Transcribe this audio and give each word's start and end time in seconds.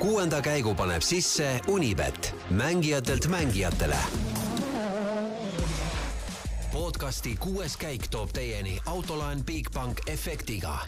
kuuenda 0.00 0.40
käigu 0.40 0.74
paneb 0.74 1.02
sisse 1.04 1.60
Unibet, 1.68 2.34
mängijatelt 2.50 3.26
mängijatele. 3.26 3.96
podcasti 6.72 7.36
kuues 7.36 7.76
käik 7.76 8.08
toob 8.10 8.32
teieni 8.32 8.78
autolaen 8.86 9.44
Bigbank 9.44 10.00
efektiga. 10.06 10.78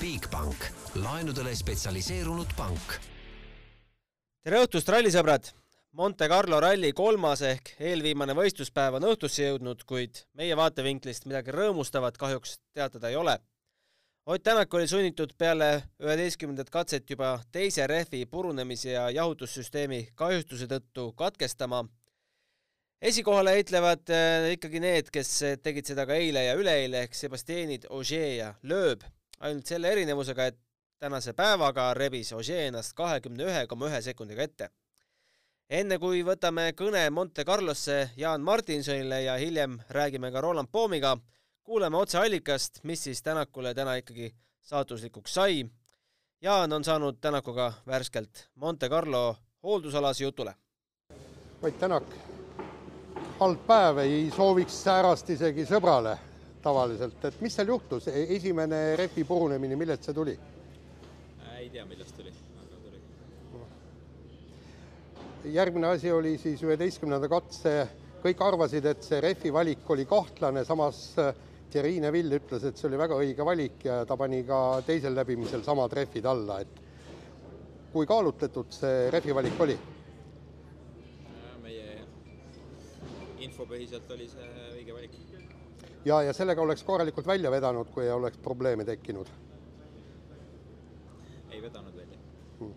Bigbank, 0.00 0.56
laenudele 0.94 1.54
spetsialiseerunud 1.54 2.52
pank. 2.56 2.92
tere 4.44 4.64
õhtust, 4.64 4.88
rallisõbrad! 4.88 5.52
Monte 5.92 6.28
Carlo 6.28 6.60
ralli 6.60 6.92
kolmas 6.92 7.42
ehk 7.42 7.72
eelviimane 7.80 8.36
võistluspäev 8.36 9.00
on 9.00 9.08
õhtusse 9.14 9.48
jõudnud, 9.48 9.80
kuid 9.86 10.26
meie 10.34 10.56
vaatevinklist 10.56 11.24
midagi 11.24 11.56
rõõmustavat 11.56 12.20
kahjuks 12.20 12.58
teatada 12.74 13.08
ei 13.08 13.16
ole 13.16 13.40
Ott 14.30 14.42
Tänak 14.42 14.74
oli 14.74 14.86
sunnitud 14.86 15.32
peale 15.38 15.82
üheteistkümnendat 15.98 16.68
katset 16.70 17.08
juba 17.10 17.40
teise 17.52 17.86
rehvi 17.86 18.26
purunemise 18.30 18.92
ja 18.92 19.08
jahutussüsteemi 19.10 20.08
kahjustuse 20.14 20.68
tõttu 20.70 21.08
katkestama. 21.18 21.80
esikohale 23.02 23.50
heitlevad 23.50 24.12
äh, 24.14 24.52
ikkagi 24.52 24.80
need, 24.80 25.10
kes 25.10 25.32
tegid 25.62 25.90
seda 25.90 26.04
ka 26.06 26.14
eile 26.14 26.44
ja 26.44 26.54
üleeile 26.54 27.02
ehk 27.08 27.14
Sebastianid, 27.18 27.88
Ogier 27.90 28.36
ja 28.36 28.52
Loeb, 28.62 29.02
ainult 29.40 29.66
selle 29.66 29.90
erinevusega, 29.90 30.46
et 30.46 30.58
tänase 31.02 31.32
päevaga 31.32 31.88
rebis 31.94 32.30
Ogier 32.32 32.68
ennast 32.68 32.94
kahekümne 32.94 33.50
ühe 33.50 33.66
koma 33.66 33.90
ühe 33.90 34.02
sekundiga 34.02 34.46
ette. 34.46 34.70
enne 35.70 35.98
kui 35.98 36.22
võtame 36.22 36.70
kõne 36.78 37.02
Monte 37.10 37.44
Carlosse 37.44 38.10
Jaan 38.16 38.46
Martinsonile 38.46 39.22
ja 39.22 39.34
hiljem 39.42 39.80
räägime 39.88 40.30
ka 40.30 40.40
Roland 40.40 40.70
Poomiga, 40.70 41.16
kuuleme 41.64 41.96
otseallikast, 41.96 42.84
mis 42.84 43.04
siis 43.04 43.22
Tänakule 43.22 43.74
täna 43.74 43.94
ikkagi 43.94 44.34
saatuslikuks 44.62 45.34
sai. 45.34 45.66
Jaan 46.40 46.72
on 46.72 46.84
saanud 46.84 47.16
Tänakuga 47.20 47.72
värskelt 47.86 48.48
Monte 48.54 48.88
Carlo 48.88 49.36
hooldusalase 49.62 50.24
jutule. 50.24 50.54
Ott 51.62 51.78
Tänak, 51.78 52.04
halb 53.40 53.66
päev, 53.66 53.98
ei 53.98 54.30
sooviks 54.36 54.82
säärast 54.84 55.30
isegi 55.30 55.66
sõbrale 55.68 56.18
tavaliselt, 56.62 57.24
et 57.24 57.40
mis 57.40 57.54
seal 57.56 57.68
juhtus, 57.68 58.08
e-, 58.08 58.26
esimene 58.36 58.96
repi 58.96 59.24
purunemine, 59.24 59.76
millest 59.76 60.04
see 60.08 60.14
tuli? 60.16 60.38
ei 61.60 61.68
tea, 61.68 61.84
millest 61.84 62.16
tuli, 62.16 62.32
aga 62.62 62.76
tuli. 62.80 62.98
järgmine 65.52 65.86
asi 65.92 66.12
oli 66.12 66.38
siis 66.38 66.62
üheteistkümnenda 66.64 67.28
katse, 67.28 67.88
kõik 68.24 68.40
arvasid, 68.44 68.84
et 68.88 69.04
see 69.04 69.20
refi 69.20 69.52
valik 69.52 69.90
oli 69.92 70.06
kahtlane, 70.08 70.64
samas 70.64 71.18
Thierry 71.70 72.00
Neville 72.02 72.40
ütles, 72.40 72.64
et 72.66 72.78
see 72.78 72.88
oli 72.88 72.98
väga 72.98 73.16
õige 73.20 73.44
valik 73.46 73.84
ja 73.86 74.02
ta 74.06 74.16
pani 74.18 74.42
ka 74.46 74.80
teisel 74.86 75.14
läbimisel 75.14 75.62
samad 75.62 75.92
rehvid 75.94 76.26
alla, 76.26 76.58
et 76.64 76.80
kui 77.92 78.08
kaalutletud 78.10 78.72
see 78.74 79.10
rehvi 79.14 79.34
valik 79.36 79.60
oli? 79.62 79.76
meie 81.62 82.00
infopõhiselt 83.46 84.10
oli 84.16 84.26
see 84.30 84.48
õige 84.80 84.96
valik. 84.96 85.14
ja, 86.06 86.22
ja 86.26 86.34
sellega 86.34 86.62
oleks 86.62 86.82
korralikult 86.86 87.30
välja 87.30 87.52
vedanud, 87.54 87.92
kui 87.94 88.10
oleks 88.10 88.42
probleeme 88.42 88.86
tekkinud? 88.88 89.30
ei 91.50 91.62
vedanud 91.62 91.94
välja 91.94 92.18
hmm.. 92.58 92.74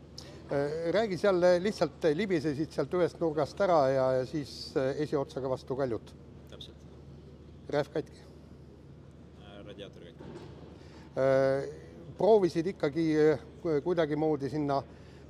Äh, 0.54 0.92
räägi 0.94 1.18
seal, 1.18 1.40
lihtsalt 1.64 2.04
libisesid 2.14 2.76
sealt 2.76 2.94
ühest 2.94 3.22
nurgast 3.24 3.62
ära 3.64 3.80
ja, 3.90 4.06
ja 4.20 4.28
siis 4.30 4.52
äh, 4.78 4.92
esiotsaga 5.08 5.50
vastu 5.50 5.78
kaljut. 5.80 6.14
täpselt. 6.52 6.94
rehv 7.74 7.90
katki 7.96 8.33
proovisid 12.18 12.68
ikkagi 12.74 13.06
äh, 13.20 13.40
kuidagimoodi 13.84 14.50
sinna 14.50 14.82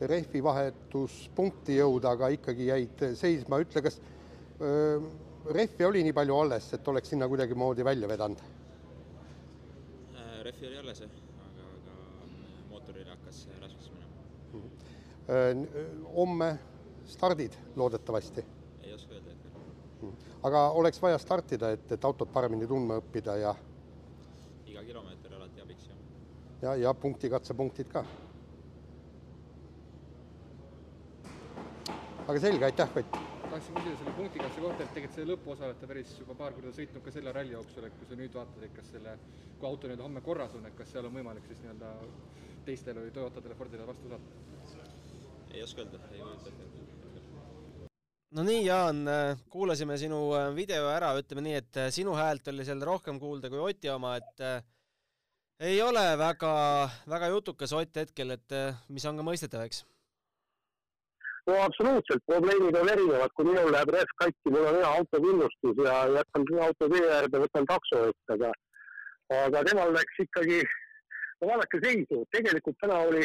rehvi 0.02 0.42
vahetuspunkti 0.44 1.78
jõuda, 1.78 2.16
aga 2.18 2.30
ikkagi 2.34 2.68
jäid 2.68 3.04
seisma, 3.20 3.60
ütle, 3.64 3.84
kas 3.86 4.00
äh, 4.00 5.06
rehvi 5.54 5.88
oli 5.88 6.04
nii 6.08 6.16
palju 6.16 6.40
alles, 6.40 6.72
et 6.76 6.88
oleks 6.88 7.14
sinna 7.14 7.30
kuidagimoodi 7.32 7.86
välja 7.86 8.10
vedanud? 8.10 8.44
rehvi 10.44 10.68
oli 10.68 10.78
alles 10.82 11.00
jah, 11.00 11.12
aga, 11.46 11.68
aga 11.86 11.94
mootorile 12.70 13.14
hakkas 13.14 13.46
rasvaks 13.62 13.92
minema. 13.94 14.24
Mhm. 14.54 15.62
homme 16.16 16.50
stardid 17.08 17.56
loodetavasti? 17.76 18.44
ei 18.84 18.94
oska 18.94 19.16
öelda 19.16 19.30
hetkel. 19.30 19.62
Mhm. 20.02 20.12
aga 20.44 20.66
oleks 20.70 21.02
vaja 21.02 21.18
startida, 21.18 21.72
et, 21.72 21.92
et 21.92 22.06
autot 22.06 22.34
paremini 22.34 22.68
tundma 22.68 23.00
õppida 23.00 23.38
ja 23.40 23.56
iga 24.68 24.84
kilomeeter. 24.84 25.23
Ja, 26.64 26.76
ja 26.80 26.94
punktikatsepunktid 26.94 27.92
ka. 27.92 28.06
aga 32.24 32.40
selge, 32.40 32.66
aitäh, 32.66 32.98
Ott! 32.98 33.18
tahtsin 33.54 33.76
küsida 33.76 33.98
selle 34.00 34.12
punktikatse 34.18 34.62
kohta, 34.64 34.84
et 34.84 34.94
tegelikult 34.96 35.18
selle 35.18 35.34
lõpuosa 35.34 35.66
olete 35.68 35.88
päris 35.90 36.14
juba 36.18 36.36
paar 36.40 36.56
korda 36.56 36.72
sõitnud 36.74 37.04
ka 37.06 37.12
selle 37.14 37.34
ralli 37.36 37.54
jooksul, 37.54 37.86
et 37.86 37.98
kui 38.00 38.08
sa 38.10 38.18
nüüd 38.18 38.38
vaatad, 38.38 38.64
et 38.66 38.74
kas 38.78 38.88
selle, 38.96 39.18
kui 39.60 39.68
auto 39.70 39.92
nüüd 39.92 40.02
homme 40.02 40.24
korras 40.26 40.56
on, 40.58 40.66
et 40.70 40.78
kas 40.78 40.90
seal 40.96 41.10
on 41.10 41.14
võimalik 41.14 41.46
siis 41.50 41.60
nii-öelda 41.62 41.92
teistele 42.66 43.04
või 43.04 43.14
Toyotadele, 43.14 43.58
Fordile 43.60 43.88
vastu 43.90 44.10
saada? 44.10 44.40
ei 45.54 45.62
oska 45.62 45.84
öelda, 45.84 46.00
ei 46.16 46.24
kujuta 46.24 46.50
ette 46.50 46.72
no 48.34 48.48
nii, 48.48 48.64
Jaan, 48.66 49.04
kuulasime 49.54 50.00
sinu 50.02 50.24
video 50.56 50.88
ära, 50.90 51.12
ütleme 51.20 51.44
nii, 51.46 51.60
et 51.60 51.82
sinu 51.94 52.16
häält 52.18 52.48
oli 52.50 52.66
seal 52.66 52.82
rohkem 52.88 53.20
kuulda 53.22 53.52
kui 53.54 53.62
Oti 53.62 53.92
oma, 53.94 54.16
et 54.18 54.42
äh, 54.42 54.64
ei 55.64 55.82
ole 55.82 56.04
väga, 56.20 56.54
väga 57.10 57.32
jutukas 57.34 57.74
Ott 57.74 57.96
hetkel, 58.04 58.36
et 58.36 58.56
mis 58.90 59.06
on 59.10 59.20
ka 59.20 59.26
mõistetav, 59.26 59.66
eks? 59.68 59.84
no 61.48 61.56
absoluutselt, 61.60 62.24
probleemid 62.30 62.76
on 62.80 62.90
erinevad, 62.90 63.32
kui 63.36 63.48
minul 63.48 63.72
läheb 63.76 63.92
rehv 63.96 64.12
katki, 64.22 64.52
mul 64.52 64.68
on 64.70 64.78
hea 64.80 64.92
autokindlustus 65.00 65.82
ja 65.86 65.96
jätan 66.18 66.46
auto 66.68 66.90
tee 66.94 67.10
äärde, 67.18 67.42
võtan 67.44 67.68
takso 67.72 68.06
ette, 68.12 68.38
aga 68.38 68.52
aga 69.44 69.64
temal 69.68 69.92
läks 69.96 70.22
ikkagi, 70.24 70.62
no 71.42 71.50
vaadake 71.52 71.82
seisu, 71.84 72.22
tegelikult 72.36 72.80
täna 72.84 73.00
oli 73.08 73.24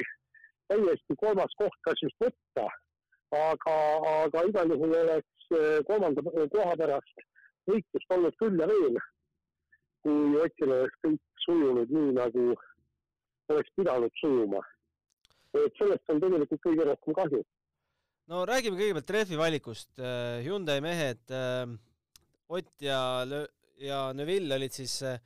täiesti 0.70 1.16
kolmas 1.22 1.54
koht, 1.60 1.78
kas 1.86 2.02
just 2.02 2.24
võtta, 2.24 2.66
aga, 3.38 3.76
aga 4.14 4.44
igal 4.50 4.74
juhul 4.74 4.96
oleks 5.02 5.52
eh, 5.58 5.78
kolmanda 5.90 6.24
koha 6.54 6.74
pärast 6.80 7.24
võitlust 7.68 8.16
olnud 8.16 8.36
küll 8.40 8.62
ja 8.62 8.68
veel, 8.70 8.98
kui 10.02 10.40
Otil 10.42 10.72
oleks 10.72 10.98
kõik 11.04 11.44
sujunud 11.44 11.94
nii, 11.94 12.10
nagu 12.16 12.48
oleks 13.48 13.70
pidanud 13.76 14.12
sujuma. 14.20 14.64
et 15.58 15.78
sellest 15.80 16.10
on 16.12 16.20
tegelikult 16.20 16.60
kõige 16.62 16.84
rohkem 16.86 17.14
kahju 17.16 17.40
no 18.28 18.44
räägime 18.48 18.76
kõigepealt 18.78 19.14
rehvi 19.16 19.38
valikust. 19.40 19.90
Äh, 20.00 20.44
Hyundai 20.44 20.82
mehed 20.84 21.32
äh, 21.32 21.64
Ott 22.48 22.80
ja, 22.80 23.00
ja 23.76 23.98
Neville 24.16 24.56
olid 24.56 24.72
siis 24.72 24.94
äh, 25.04 25.18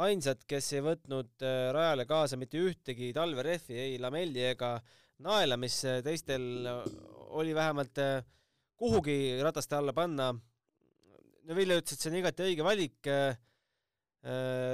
ainsad, 0.00 0.40
kes 0.48 0.70
ei 0.72 0.84
võtnud 0.84 1.44
rajale 1.76 2.06
kaasa 2.08 2.38
mitte 2.40 2.56
ühtegi 2.56 3.10
talverehvi, 3.12 3.76
ei 3.76 3.98
lamelli 4.00 4.40
ega 4.54 4.78
naela, 5.20 5.58
mis 5.60 5.76
teistel 6.00 6.64
oli 7.36 7.52
vähemalt 7.52 8.00
kuhugi 8.80 9.36
rataste 9.44 9.76
alla 9.76 9.92
panna. 9.92 10.30
Neville 11.44 11.76
ütles, 11.76 11.92
et 11.92 12.00
see 12.00 12.08
on 12.08 12.16
igati 12.22 12.46
õige 12.46 12.64
valik. 12.64 13.10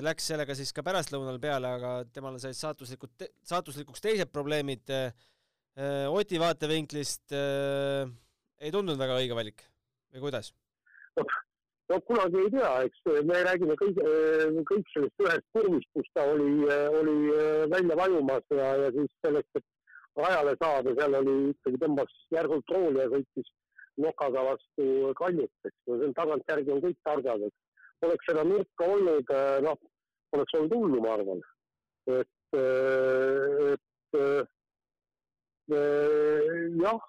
Läks 0.05 0.27
sellega 0.29 0.53
siis 0.53 0.75
ka 0.77 0.83
pärastlõunal 0.85 1.39
peale, 1.41 1.71
aga 1.79 1.93
temale 2.13 2.37
said 2.43 2.57
saatuslikud, 2.59 3.25
saatuslikuks 3.49 4.03
teised 4.05 4.29
probleemid. 4.29 4.93
Äh, 4.93 6.05
Oti 6.13 6.41
vaatevinklist 6.43 7.33
äh, 7.33 8.11
ei 8.61 8.73
tundunud 8.75 8.99
väga 9.01 9.17
õige 9.21 9.37
valik. 9.39 9.63
Või 10.13 10.27
kuidas? 10.27 10.53
no 11.89 11.97
kunagi 12.05 12.41
ei 12.43 12.51
tea, 12.53 12.71
eks 12.85 13.05
me 13.29 13.39
räägime 13.47 13.77
kõik, 13.81 14.01
äh, 14.05 14.59
kõik 14.69 14.91
sellest 14.93 15.23
ühest 15.25 15.47
kurvist, 15.57 15.89
kus 15.97 16.11
ta 16.17 16.27
oli, 16.35 16.51
äh, 16.69 16.89
oli 16.99 17.17
välja 17.73 17.97
vajumas 18.03 18.45
ja, 18.53 18.73
ja 18.83 18.91
siis 18.97 19.15
selleks, 19.25 19.49
et 19.61 19.65
rajale 20.19 20.57
saada, 20.61 20.95
seal 20.99 21.17
oli 21.23 21.37
ikkagi 21.55 21.81
tõmbas 21.85 22.19
järgult 22.35 22.75
rooli 22.75 23.01
ja 23.01 23.09
sõitis 23.15 23.55
nokaga 24.03 24.45
vastu 24.51 25.15
kaljut, 25.19 25.55
eks 25.71 25.79
ju, 25.89 26.13
tagantjärgi 26.19 26.75
on 26.75 26.85
kõik 26.85 27.01
targad, 27.09 27.47
et 27.49 27.57
oleks 28.07 28.29
seda 28.31 28.45
nurka 28.47 28.93
olnud, 28.95 29.33
noh, 29.67 29.81
oleks 30.37 30.55
olnud 30.59 30.77
hullu, 30.77 31.01
ma 31.03 31.17
arvan. 31.17 31.43
et, 32.19 32.59
et 32.59 34.49
Äh, 35.71 36.71
jah, 36.81 37.01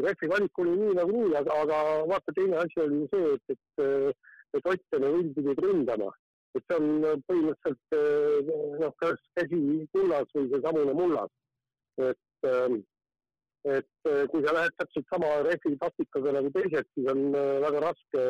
rehvi 0.00 0.28
valik 0.32 0.58
oli 0.58 0.70
nii 0.80 0.94
nagu 0.96 1.12
nii, 1.12 1.34
aga, 1.36 1.56
aga 1.62 1.78
vaata, 2.08 2.32
teine 2.32 2.56
asi 2.56 2.80
oli 2.80 3.02
ju 3.02 3.08
see, 3.12 3.34
et, 3.34 3.52
et, 3.52 4.14
et 4.56 4.68
Ott 4.72 4.94
ja 4.94 5.00
Neville 5.02 5.34
pidid 5.36 5.60
ründama. 5.60 6.08
et 6.56 6.64
see 6.64 6.78
on 6.80 6.86
põhimõtteliselt 7.28 7.96
äh, 7.98 8.48
noh, 8.80 8.94
kas 9.02 9.20
käsi 9.36 9.58
kullas 9.92 10.32
või 10.38 10.48
seesamune 10.54 10.94
mullas. 10.96 11.34
et, 12.00 12.48
ähm, 12.48 12.78
et 13.76 14.08
äh, 14.08 14.24
kui 14.32 14.40
sa 14.46 14.56
lähed 14.56 14.78
täpselt 14.80 15.12
sama 15.12 15.34
rehvi 15.44 15.76
taktikaga 15.84 16.32
nagu 16.38 16.54
teised, 16.56 16.88
siis 16.94 17.12
on 17.12 17.26
väga 17.36 17.84
raske 17.90 18.24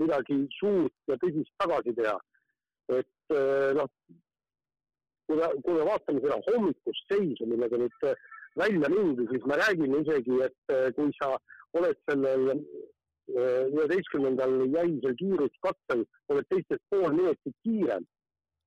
midagi 0.00 0.40
suurt 0.56 0.94
ja 1.10 1.18
tõsist 1.22 1.52
tagasi 1.62 1.94
teha. 1.98 2.16
et 2.88 3.36
noh, 3.76 3.88
kui 5.28 5.36
me, 5.36 5.48
kui 5.64 5.74
me 5.76 5.84
vaatame 5.90 6.22
seda 6.24 6.38
hommikust 6.46 7.10
seisu, 7.12 7.46
millega 7.50 7.76
nüüd 7.80 8.06
välja 8.58 8.88
mindi, 8.88 9.26
siis 9.30 9.44
me 9.46 9.56
räägime 9.56 10.02
isegi, 10.02 10.42
et 10.46 10.74
eh, 10.74 10.88
kui 10.96 11.12
sa 11.18 11.34
oled 11.78 11.98
sellel 12.08 12.50
eh, 12.52 13.64
üheteistkümnendal 13.74 14.54
jäisel 14.74 15.16
kiiruskatsel, 15.20 16.04
oled 16.32 16.48
teistest 16.52 16.84
pool 16.90 17.12
minutit 17.12 17.56
kiirem, 17.66 18.06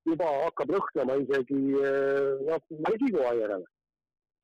juba 0.10 0.30
hakkab 0.46 0.74
lõhnama 0.76 1.18
isegi 1.26 1.62
eh, 1.82 2.30
noh, 2.48 2.64
mesikoha 2.88 3.34
järele. 3.42 3.68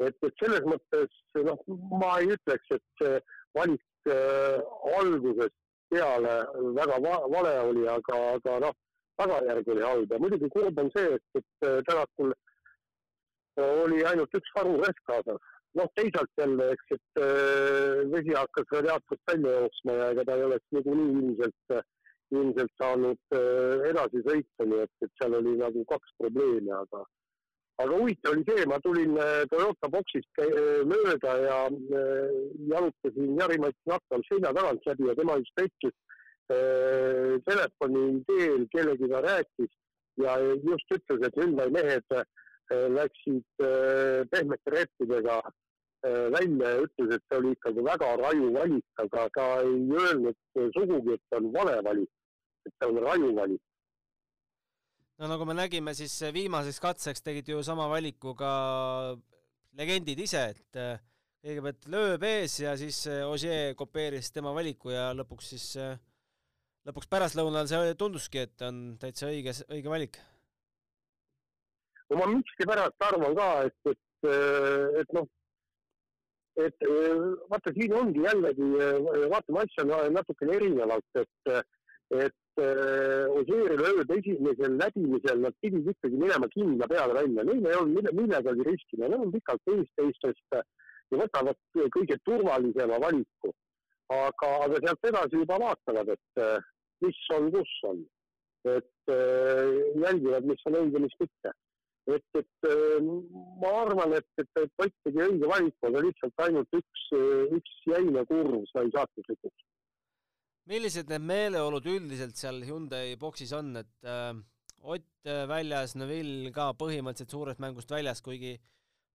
et, 0.05 0.17
et 0.27 0.43
selles 0.43 0.65
mõttes 0.69 1.21
noh, 1.47 1.61
ma 2.01 2.17
ei 2.21 2.33
ütleks, 2.35 2.75
et 2.75 2.83
see 3.01 3.15
valik 3.57 4.11
äh, 4.11 4.59
algusest 4.99 5.55
peale 5.89 6.35
väga 6.77 6.99
va 7.05 7.15
vale 7.33 7.53
oli, 7.69 7.87
aga, 7.87 8.19
aga 8.35 8.59
noh, 8.65 8.75
tagajärg 9.21 9.69
oli 9.73 9.85
halb 9.89 10.11
ja 10.13 10.19
muidugi 10.21 10.49
kurb 10.55 10.79
on 10.83 10.91
see, 10.95 11.13
et, 11.17 11.41
et 11.41 11.67
äh, 11.69 11.79
Tänakul 11.89 12.33
oli 13.57 14.03
ainult 14.05 14.35
üks 14.37 14.51
farurehv 14.55 14.99
kaasas. 15.09 15.53
noh, 15.77 15.89
teisalt 15.95 16.31
jälle, 16.41 16.71
eks, 16.73 16.95
et 16.95 17.21
äh, 17.21 18.05
vesi 18.13 18.33
hakkas 18.33 18.71
radiaatorist 18.73 19.31
välja 19.31 19.59
jooksma 19.59 19.97
ja 19.99 20.07
ega 20.13 20.23
ta 20.25 20.37
ei 20.37 20.45
oleks 20.47 20.71
niikuinii 20.73 21.19
ilmselt, 21.19 21.75
ilmselt 22.33 22.73
saanud 22.81 23.37
äh, 23.37 23.83
edasi 23.91 24.23
sõita, 24.25 24.65
nii 24.65 24.81
et, 24.85 24.93
et 25.05 25.13
seal 25.19 25.37
oli 25.37 25.53
nagu 25.59 25.83
kaks 25.91 26.15
probleemi, 26.21 26.73
aga 26.81 27.03
aga 27.77 27.97
huvitav 28.00 28.33
oli 28.33 28.44
see, 28.47 28.65
ma 28.65 28.79
tulin 28.81 29.18
äh, 29.21 29.44
Toyota 29.51 29.89
boksist 29.94 30.41
äh, 30.41 30.81
mööda 30.89 31.33
ja 31.44 31.59
äh, 31.69 32.31
jalutasin 32.71 33.38
Jari-Mati 33.38 33.91
Nakal 33.91 34.25
selja 34.29 34.53
tagant 34.57 34.89
läbi 34.89 35.09
ja 35.09 35.15
tema 35.19 35.38
just 35.38 35.62
äh, 35.62 35.91
telefoni 37.45 38.24
teel 38.29 38.65
kellegiga 38.74 39.21
rääkis 39.21 39.71
ja 40.18 40.39
just 40.41 40.97
ütles, 40.97 41.27
et 41.27 41.38
Hyundai 41.38 41.69
mehed 41.69 42.18
läksid 42.68 43.62
pehmete 44.31 44.71
rehvidega 44.73 45.38
äh, 45.45 46.31
välja 46.33 46.69
ja 46.69 46.81
ütles, 46.83 47.13
et 47.15 47.23
see 47.27 47.38
oli 47.38 47.53
ikkagi 47.56 47.83
väga 47.85 48.09
raju 48.21 48.50
valik, 48.56 48.85
aga 49.03 49.27
ta 49.38 49.45
ei 49.62 49.77
öelnud 50.01 50.38
sugugi, 50.75 51.13
et 51.13 51.23
see 51.30 51.39
on 51.39 51.51
vale 51.53 51.77
valik, 51.85 52.12
et 52.65 52.73
see 52.73 52.89
on 52.89 53.00
raju 53.06 53.31
valik. 53.38 53.63
No 55.17 55.29
nagu 55.31 55.45
me 55.49 55.55
nägime, 55.57 55.93
siis 55.97 56.13
viimaseks 56.33 56.79
katseks 56.81 57.23
tegid 57.25 57.49
ju 57.49 57.63
sama 57.65 57.87
valiku 57.89 58.35
ka 58.37 58.51
legendid 59.77 60.19
ise, 60.21 60.43
et 60.53 60.79
äh, 60.81 60.99
kõigepealt 61.45 61.87
lööb 61.93 62.25
ees 62.27 62.59
ja 62.61 62.75
siis 62.79 63.03
äh, 63.09 63.23
Ogier 63.25 63.73
kopeeris 63.77 64.31
tema 64.33 64.53
valiku 64.55 64.93
ja 64.93 65.09
lõpuks 65.17 65.53
siis, 65.53 65.67
lõpuks 66.87 67.09
pärastlõunal 67.09 67.69
see 67.69 67.95
tunduski, 67.99 68.45
et 68.45 68.65
on 68.67 68.97
täitsa 69.01 69.31
õige, 69.31 69.55
õige 69.69 69.93
valik. 69.93 70.21
no 72.09 72.21
ma 72.21 72.29
miskipärast 72.35 73.09
arvan 73.09 73.35
ka, 73.37 73.49
et, 73.67 73.93
et, 73.93 74.31
et 75.01 75.17
noh, 75.17 75.29
et 76.57 76.89
vaata, 77.51 77.73
siin 77.73 77.93
ongi 77.93 78.23
jällegi, 78.23 78.69
vaatame 79.33 79.65
asja 79.65 80.09
natukene 80.13 80.55
erinevalt, 80.57 81.21
et, 81.21 81.65
et 82.17 82.37
eh, 82.63 83.36
Ožeeri 83.39 83.77
lööd 83.80 84.12
esimesel 84.18 84.77
läbimisel 84.81 85.44
nad 85.44 85.56
pidid 85.62 85.89
ikkagi 85.94 86.19
minema 86.24 86.50
kindla 86.54 86.89
peale 86.92 87.15
välja, 87.19 87.45
neil 87.48 87.69
ei 87.69 87.77
olnud 87.80 88.00
mille, 88.00 88.13
millegagi 88.21 88.68
riskida, 88.68 89.07
nad 89.07 89.24
on 89.25 89.33
pikalt 89.36 89.74
eesteistest 89.74 90.57
ja 90.57 91.21
võtavad 91.21 91.59
kõige 91.95 92.19
turvalisema 92.27 93.00
valiku. 93.04 93.54
aga, 94.07 94.50
aga 94.65 94.80
sealt 94.83 95.07
edasi 95.09 95.39
juba 95.42 95.57
vaatavad, 95.59 96.13
et 96.13 96.44
mis 97.04 97.18
on, 97.36 97.50
kus 97.51 97.74
on. 97.89 98.04
et 98.68 99.12
jälgivad, 100.04 100.48
mis 100.48 100.63
on 100.68 100.77
õige, 100.80 101.00
mis 101.04 101.18
mitte 101.19 101.51
et, 102.07 102.24
et 102.39 102.69
äh, 102.69 103.00
ma 103.62 103.71
arvan, 103.83 104.13
et, 104.18 104.27
et 104.42 104.71
Ott 104.83 104.94
tegi 105.06 105.24
õige 105.24 105.50
valiku, 105.50 105.89
aga 105.89 106.04
lihtsalt 106.06 106.44
ainult 106.45 106.77
üks, 106.80 107.07
üks 107.57 107.80
jäine 107.92 108.24
kurv 108.30 108.62
sai 108.71 108.92
saatuslikuks. 108.94 109.65
Millised 110.67 111.09
need 111.09 111.23
meeleolud 111.23 111.85
üldiselt 111.87 112.35
seal 112.35 112.61
Hyundai 112.67 113.15
boksis 113.19 113.53
on, 113.55 113.75
et 113.79 114.07
äh, 114.07 114.35
Ott 114.87 115.25
äh, 115.27 115.43
väljas, 115.49 115.95
Neville 115.97 116.51
ka 116.55 116.69
põhimõtteliselt 116.77 117.33
suurest 117.33 117.59
mängust 117.59 117.89
väljas, 117.91 118.21
kuigi 118.23 118.53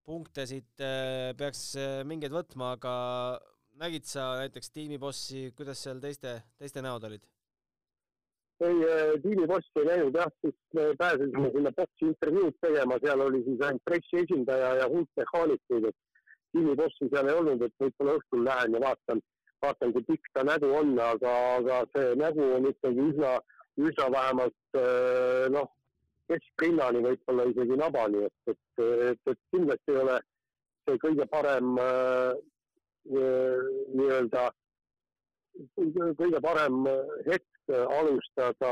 punkte 0.05 0.45
siit 0.51 0.83
äh, 0.83 1.31
peaks 1.39 1.77
äh, 1.79 2.03
mingeid 2.05 2.35
võtma, 2.35 2.75
aga 2.77 2.95
nägid 3.81 4.05
sa 4.05 4.35
näiteks 4.43 4.73
tiimibossi, 4.75 5.53
kuidas 5.57 5.81
seal 5.81 6.03
teiste, 6.03 6.41
teiste 6.59 6.83
näod 6.85 7.07
olid? 7.09 7.25
ei, 8.63 8.77
tiimiposti 9.25 9.81
ei 9.81 9.87
näinud 9.89 10.15
jah, 10.15 10.29
siis 10.45 10.55
me 10.77 10.85
pääsesime 10.99 11.49
sinna 11.51 11.73
boksi 11.75 12.07
intervjuud 12.07 12.59
tegema, 12.63 12.99
seal 13.03 13.25
oli 13.25 13.41
siis 13.43 13.65
ainult 13.67 13.83
pressiesindaja 13.89 14.69
ja 14.79 14.85
hulk 14.93 15.09
mehhaanikuid, 15.19 15.89
et 15.89 16.29
tiimibossi 16.55 17.09
seal 17.09 17.31
ei 17.33 17.39
olnud, 17.41 17.65
et 17.67 17.75
võib-olla 17.83 18.15
õhtul 18.21 18.45
lähen 18.47 18.77
ja 18.77 18.85
vaatan, 18.85 19.25
vaatan, 19.63 19.93
kui 19.95 20.05
pikk 20.09 20.33
ta 20.35 20.45
nägu 20.47 20.71
on, 20.79 20.97
aga, 20.99 21.33
aga 21.59 21.79
see 21.95 22.17
nägu 22.21 22.49
on 22.57 22.69
ikkagi 22.71 23.07
üsna, 23.13 23.37
üsna 23.81 24.09
vähemalt 24.15 24.79
äh, 24.81 25.47
noh, 25.55 25.71
keskrinnani, 26.31 27.03
võib-olla 27.07 27.47
isegi 27.51 27.79
nabani, 27.79 28.27
et, 28.29 28.55
et, 28.55 28.85
et, 29.13 29.33
et 29.33 29.41
kindlasti 29.55 29.95
ei 29.95 30.03
ole 30.03 30.19
see 30.87 31.01
kõige 31.05 31.29
parem 31.31 31.79
äh, 31.83 32.35
äh, 33.13 33.73
nii-öelda 33.95 34.51
kõige 36.17 36.39
parem 36.41 36.87
hetk 37.27 37.73
alustada 37.73 38.71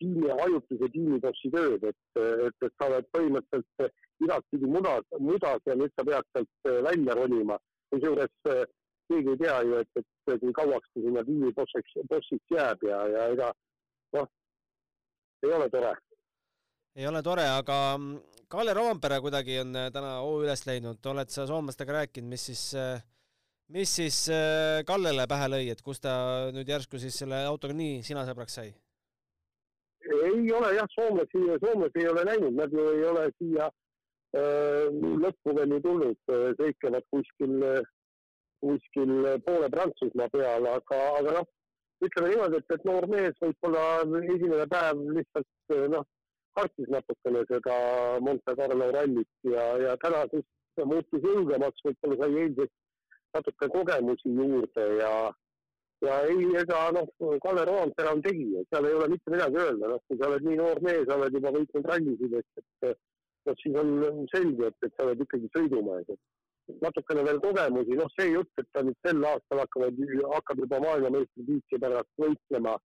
tiimi, 0.00 0.30
ajutise 0.30 0.88
tiimibossi 0.94 1.50
tööd, 1.52 1.82
et, 1.90 2.20
et, 2.46 2.66
et 2.66 2.76
sa 2.78 2.86
oled 2.86 3.08
põhimõtteliselt 3.16 4.22
igatpidi 4.22 4.70
mudas, 4.70 5.02
mudas 5.18 5.66
ja 5.66 5.74
nüüd 5.76 5.92
sa 5.96 6.06
pead 6.06 6.28
sealt 6.30 6.70
välja 6.86 7.16
ronima. 7.18 7.58
kusjuures 7.90 8.30
keegi 9.10 9.34
ei 9.34 9.40
tea 9.42 9.56
ju, 9.66 9.80
et, 9.82 10.02
et 10.30 10.40
kui 10.42 10.52
kauaks 10.56 10.92
ta 10.94 11.02
sinna 11.04 11.24
tiimibossiks, 11.26 11.98
bossiks 12.10 12.54
jääb 12.54 12.86
ja, 12.86 13.00
ja 13.14 13.26
ega 13.34 13.50
noh, 14.16 14.28
ei 15.46 15.54
ole 15.56 15.68
tore. 15.72 15.94
ei 16.96 17.06
ole 17.10 17.22
tore, 17.26 17.46
aga 17.60 17.78
mm, 17.96 18.44
Kalle 18.50 18.74
Roompere 18.74 19.20
kuidagi 19.22 19.60
on 19.62 19.76
äh, 19.78 19.90
täna 19.94 20.18
hoo 20.24 20.40
üles 20.42 20.64
leidnud, 20.66 20.98
oled 21.12 21.30
sa 21.30 21.46
soomlastega 21.46 22.00
rääkinud, 22.00 22.30
mis 22.32 22.46
siis, 22.50 22.64
mis 23.74 23.96
siis 24.00 24.24
äh, 24.34 24.82
Kallele 24.86 25.26
pähe 25.30 25.50
lõi, 25.52 25.66
et 25.70 25.82
kus 25.86 26.02
ta 26.02 26.14
nüüd 26.54 26.70
järsku 26.70 26.98
siis 27.02 27.18
selle 27.22 27.44
autoga 27.50 27.76
nii 27.78 28.00
sinasõbraks 28.06 28.60
sai? 28.60 28.72
ei 30.00 30.50
ole 30.56 30.72
jah, 30.74 30.88
soomlasi, 30.94 31.44
soomlasi 31.62 32.02
ei 32.02 32.08
ole 32.10 32.24
näinud, 32.26 32.54
nad 32.56 32.72
ju 32.74 32.86
ei 32.94 33.04
ole 33.06 33.28
siia 33.36 33.68
äh, 33.68 34.86
lõppu 35.22 35.54
veel 35.58 35.76
ju 35.76 35.80
tulnud, 35.84 36.36
sõitlevad 36.58 37.06
kuskil, 37.14 37.58
kuskil 38.60 39.12
poole 39.46 39.70
Prantsusmaa 39.72 40.30
peal, 40.32 40.68
aga, 40.74 41.00
aga 41.18 41.36
noh, 41.38 41.48
ütleme 42.04 42.32
niimoodi, 42.32 42.60
et, 42.60 42.74
et 42.76 42.86
noor 42.88 43.06
mees 43.12 43.36
võib-olla 43.44 43.84
esimene 44.20 44.66
päev 44.70 45.02
lihtsalt 45.18 45.76
noh, 45.94 46.06
kartis 46.58 46.88
natukene 46.92 47.44
seda 47.50 47.76
Monte 48.26 48.56
Carlo 48.58 48.90
rallit 48.96 49.50
ja, 49.54 49.66
ja 49.84 49.96
täna 50.04 50.24
siis 50.32 50.46
muutus 50.92 51.26
julgemaks, 51.26 51.84
võib-olla 51.84 52.18
sai 52.22 52.42
eilsest 52.44 52.76
natuke 53.36 53.68
kogemusi 53.76 54.32
juurde 54.34 54.86
ja 54.98 55.12
ja 56.00 56.16
ei, 56.32 56.46
ega 56.56 56.80
noh, 56.96 57.08
Kalle 57.44 57.64
Roompere 57.68 58.14
on 58.14 58.22
tegija, 58.24 58.64
seal 58.70 58.88
ei 58.88 58.96
ole 58.96 59.08
mitte 59.12 59.32
midagi 59.34 59.60
öelda, 59.60 59.90
noh, 59.92 60.02
kui 60.08 60.16
sa 60.16 60.30
oled 60.30 60.46
nii 60.46 60.56
noor 60.60 60.80
mees, 60.86 61.08
oled 61.12 61.36
juba 61.36 61.52
võitnud 61.56 61.88
rallisid, 61.90 62.36
et, 62.40 62.62
et 62.88 63.00
noh, 63.48 63.58
siis 63.60 63.76
on 63.82 64.22
selge, 64.32 64.70
et, 64.70 64.86
et 64.86 64.94
sa 64.94 65.04
oled 65.04 65.20
ikkagi 65.26 65.50
sõidumees, 65.56 66.08
et 66.08 66.22
natukene 66.84 67.24
veel 67.26 67.40
kogemusi, 67.44 67.98
noh, 67.98 68.10
see 68.16 68.30
jutt, 68.34 68.52
et 68.60 68.68
ta 68.72 68.82
nüüd 68.86 68.98
sel 69.06 69.24
aastal 69.32 69.62
hakkavad, 69.64 70.00
hakkab 70.34 70.62
juba 70.64 70.80
maailmameistritiitli 70.86 71.82
pärast 71.84 72.24
võitlema. 72.24 72.76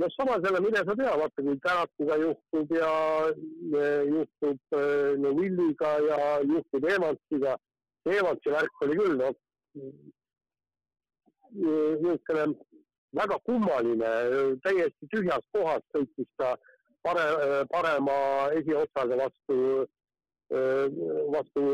noh, 0.00 0.10
samas 0.12 0.44
jälle 0.44 0.60
mine 0.60 0.82
sa 0.84 0.96
tea, 0.96 1.14
vaata 1.22 1.42
kui 1.42 1.58
Tänakuga 1.64 2.16
juhtub 2.20 2.72
ja 2.76 2.90
eh, 3.30 4.02
juhtub 4.10 4.76
eh, 4.80 5.12
Neville'iga 5.22 5.92
ja 6.08 6.18
juhtub 6.44 6.84
Evansiga. 6.84 7.56
Evansi 8.06 8.52
värk 8.54 8.82
oli 8.84 8.98
küll, 9.00 9.16
noh, 9.18 9.38
niisugune 11.56 12.44
väga 13.16 13.38
kummaline, 13.48 14.12
täiesti 14.64 15.08
tühjas 15.12 15.44
kohas 15.54 15.82
sõitis 15.94 16.28
ta 16.40 16.52
pare, 17.06 17.26
parema 17.72 18.16
esiotsaga 18.58 19.18
vastu, 19.22 19.58
vastu 21.34 21.64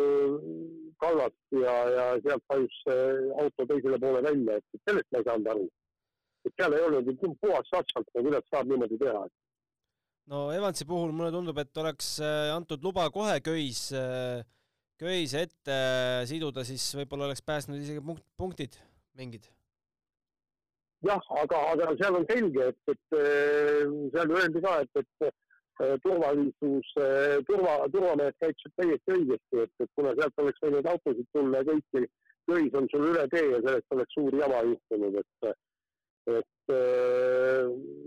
kallast 1.03 1.57
ja, 1.59 1.77
ja 1.97 2.09
sealt 2.25 2.45
vajus 2.53 2.79
auto 3.43 3.69
teisele 3.71 4.01
poole 4.03 4.25
välja, 4.25 4.59
et 4.59 4.83
sellest 4.89 5.09
ma 5.13 5.23
ei 5.23 5.29
saanud 5.29 5.53
aru. 5.55 5.69
et 6.47 6.59
seal 6.59 6.77
ei 6.77 6.85
olnud 6.89 7.09
ju 7.11 7.33
puhas 7.45 7.73
asfalt, 7.79 8.13
kuidas 8.17 8.47
saab 8.51 8.71
niimoodi 8.71 8.99
teha. 9.03 9.25
no 10.33 10.45
Evansi 10.57 10.89
puhul 10.89 11.15
mulle 11.15 11.33
tundub, 11.35 11.59
et 11.63 11.83
oleks 11.85 12.15
äh, 12.21 12.51
antud 12.55 12.85
luba 12.85 13.09
kohe 13.15 13.41
köis, 13.45 13.89
köis 15.03 15.35
ette 15.39 15.81
äh, 15.81 16.23
siduda, 16.31 16.67
siis 16.67 16.87
võib-olla 17.01 17.31
oleks 17.31 17.43
pääsnud 17.47 17.83
isegi 17.83 18.05
punkt, 18.05 18.25
punktid 18.39 18.79
mingid 19.19 19.51
jah, 21.07 21.23
aga, 21.43 21.61
aga 21.75 21.95
seal 21.99 22.19
on 22.19 22.27
selge, 22.31 22.69
et, 22.73 22.93
et 22.95 23.17
seal 24.15 24.37
öeldi 24.39 24.63
ka, 24.65 24.77
et, 24.85 25.01
et 25.03 25.27
äh, 25.27 25.39
turvalisus, 26.03 26.93
turva, 27.49 27.77
turvamehed 27.95 28.37
käitusid 28.43 28.75
täiesti 28.79 29.17
õigesti, 29.17 29.65
et, 29.65 29.73
et 29.83 29.91
kuna 29.99 30.15
sealt 30.19 30.45
oleks 30.45 30.63
võinud 30.65 30.89
autosid 30.93 31.29
tulla 31.35 31.63
ja 31.63 31.69
kõiki 31.71 32.05
köis 32.51 32.79
on 32.79 32.89
sul 32.93 33.09
üle 33.11 33.27
tee 33.33 33.45
ja 33.51 33.61
sellest 33.65 33.97
oleks 33.97 34.17
suur 34.19 34.39
jama 34.39 34.63
juhtunud, 34.71 35.21
et 35.23 35.53
et 36.31 36.73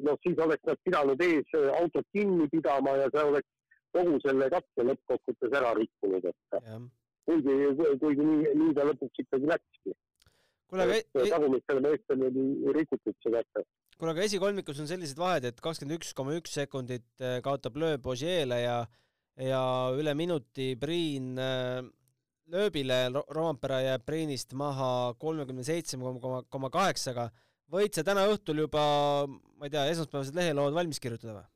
noh, 0.07 0.17
siis 0.23 0.37
oleks 0.39 0.63
nad 0.69 0.79
pidanud 0.87 1.21
ees 1.25 1.55
autot 1.81 2.07
kinni 2.15 2.47
pidama 2.51 2.95
ja 3.01 3.09
see 3.11 3.25
oleks 3.31 3.49
kogu 3.95 4.19
selle 4.23 4.47
katse 4.53 4.85
lõppkokkuvõttes 4.89 5.57
ära 5.59 5.73
rikkunud, 5.77 6.29
et 6.31 6.59
kuigi, 7.27 7.55
kuigi 8.01 8.27
nii, 8.29 8.53
nii 8.61 8.73
ta 8.77 8.87
lõpuks 8.87 9.23
ikkagi 9.23 9.51
läkski. 9.51 9.95
Kuule, 10.69 10.85
aga 10.85 11.25
tagumistele 11.35 11.83
meestele 11.85 12.29
oli 12.31 12.75
rikutud 12.79 13.17
see 13.23 13.33
käte. 13.33 13.65
kuule, 13.97 14.13
aga 14.15 14.27
esikolmikus 14.27 14.81
on 14.83 14.91
sellised 14.91 15.19
vahed, 15.19 15.49
et 15.51 15.61
kakskümmend 15.63 15.99
üks 15.99 16.13
koma 16.17 16.37
üks 16.39 16.55
sekundit 16.59 17.07
äh, 17.21 17.39
kaotab 17.45 17.77
löö 17.81 17.97
Božeele 17.97 18.61
ja 18.63 18.79
ja 19.41 19.61
üle 19.91 20.13
minuti 20.15 20.73
Priin 20.79 21.35
äh, 21.41 21.83
lööbile, 22.51 22.99
Rompera 23.33 23.81
jääb 23.81 24.05
Priinist 24.05 24.53
maha 24.57 25.15
kolmekümne 25.19 25.65
seitsme 25.65 26.13
koma, 26.21 26.43
koma 26.49 26.69
kaheksaga. 26.73 27.29
võid 27.71 27.97
sa 27.97 28.03
täna 28.05 28.27
õhtul 28.29 28.61
juba, 28.61 28.81
ma 29.27 29.65
ei 29.65 29.73
tea, 29.73 29.87
esmaspäevased 29.89 30.35
lehelood 30.37 30.75
valmis 30.75 31.01
kirjutada 31.01 31.39
või? 31.39 31.47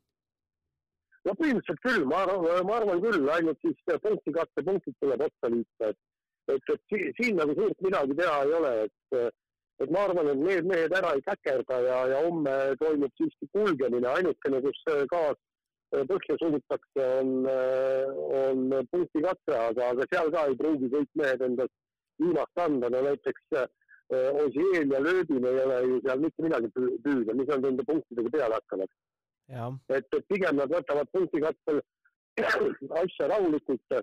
no 1.27 1.35
põhimõtteliselt 1.37 1.81
küll, 1.83 2.05
ma 2.09 2.23
arvan, 2.23 2.65
ma 2.65 2.77
arvan 2.79 3.01
küll, 3.03 3.27
ainult 3.29 3.59
siis 3.61 3.77
punkti 4.01 4.33
katte 4.33 4.63
punktid 4.65 4.95
tuleb 5.03 5.21
otsa 5.27 5.51
liita, 5.53 5.91
et, 5.91 5.99
et, 6.55 6.73
et 6.73 6.81
siin, 6.91 7.11
siin 7.19 7.37
nagu 7.39 7.55
suurt 7.57 7.85
midagi 7.85 8.17
teha 8.19 8.39
ei 8.45 8.55
ole, 8.59 8.73
et, 8.85 9.35
et 9.83 9.93
ma 9.95 10.05
arvan, 10.07 10.31
et 10.31 10.41
need 10.43 10.69
mehed 10.71 10.95
ära 10.99 11.13
ei 11.17 11.25
käkerda 11.27 11.81
ja, 11.85 11.99
ja 12.13 12.23
homme 12.25 12.55
toimub 12.81 13.13
siiski 13.19 13.49
kulgemine, 13.55 14.07
ainukene, 14.15 14.61
kus 14.65 14.81
gaas 15.13 15.39
põhja 15.89 16.37
surutakse, 16.37 17.05
on, 17.19 17.29
on 18.39 18.65
punkti 18.91 19.23
katse, 19.25 19.55
aga, 19.57 19.91
aga 19.93 20.07
seal 20.11 20.31
ka 20.35 20.45
ei 20.49 20.57
pruugi 20.59 20.89
kõik 20.93 21.09
mehed 21.21 21.45
endast 21.47 21.73
viimast 22.21 22.61
anda, 22.65 22.91
no 22.93 23.01
näiteks 23.07 23.61
Osiel 24.09 24.89
ja 24.89 24.99
Lööbil 25.05 25.43
ei 25.45 25.59
ole 25.63 25.79
ju 25.85 25.97
seal 26.01 26.21
mitte 26.23 26.41
midagi 26.41 26.69
püüda, 26.73 27.33
mis 27.37 27.49
nad 27.49 27.65
nende 27.65 27.83
punktidega 27.85 28.31
peale 28.33 28.57
hakkavad? 28.57 28.95
Et, 29.89 30.07
et 30.17 30.25
pigem 30.29 30.57
nad 30.57 30.71
võtavad 30.73 31.09
punktikatsel 31.13 31.81
asja 33.01 33.27
rahulikult 33.29 33.97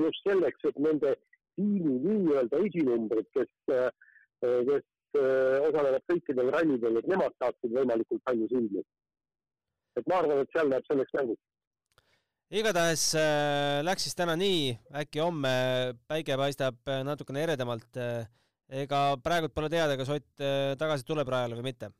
just 0.00 0.26
selleks, 0.26 0.66
et 0.66 0.82
nende 0.82 1.14
tiimi 1.60 1.98
nii-öelda 2.06 2.62
esinumbrid, 2.66 3.28
kes, 3.36 3.52
kes 4.70 5.20
osalevad 5.68 6.02
kõikidel 6.10 6.50
rallidel, 6.54 6.98
et 7.00 7.08
nemad 7.10 7.36
saaksid 7.42 7.76
võimalikult 7.76 8.24
palju 8.24 8.48
silmi. 8.52 8.82
et 9.98 10.06
ma 10.08 10.20
arvan, 10.20 10.42
et 10.42 10.52
seal 10.54 10.68
läheb 10.70 10.86
selleks 10.86 11.16
mänguks 11.18 11.46
igatahes 12.60 13.02
äh, 13.18 13.78
läks 13.86 14.06
siis 14.06 14.16
täna 14.18 14.34
nii, 14.38 14.74
äkki 15.02 15.22
homme 15.22 15.50
päike 16.10 16.38
paistab 16.38 16.78
natukene 17.06 17.42
eredamalt 17.46 17.98
ega 18.70 19.00
praegult 19.22 19.54
pole 19.54 19.70
teada, 19.70 19.98
kas 19.98 20.10
Ott 20.14 20.42
äh, 20.44 20.76
tagasi 20.78 21.06
tuleb 21.06 21.28
rajale 21.30 21.58
või 21.58 21.70
mitte 21.70 21.90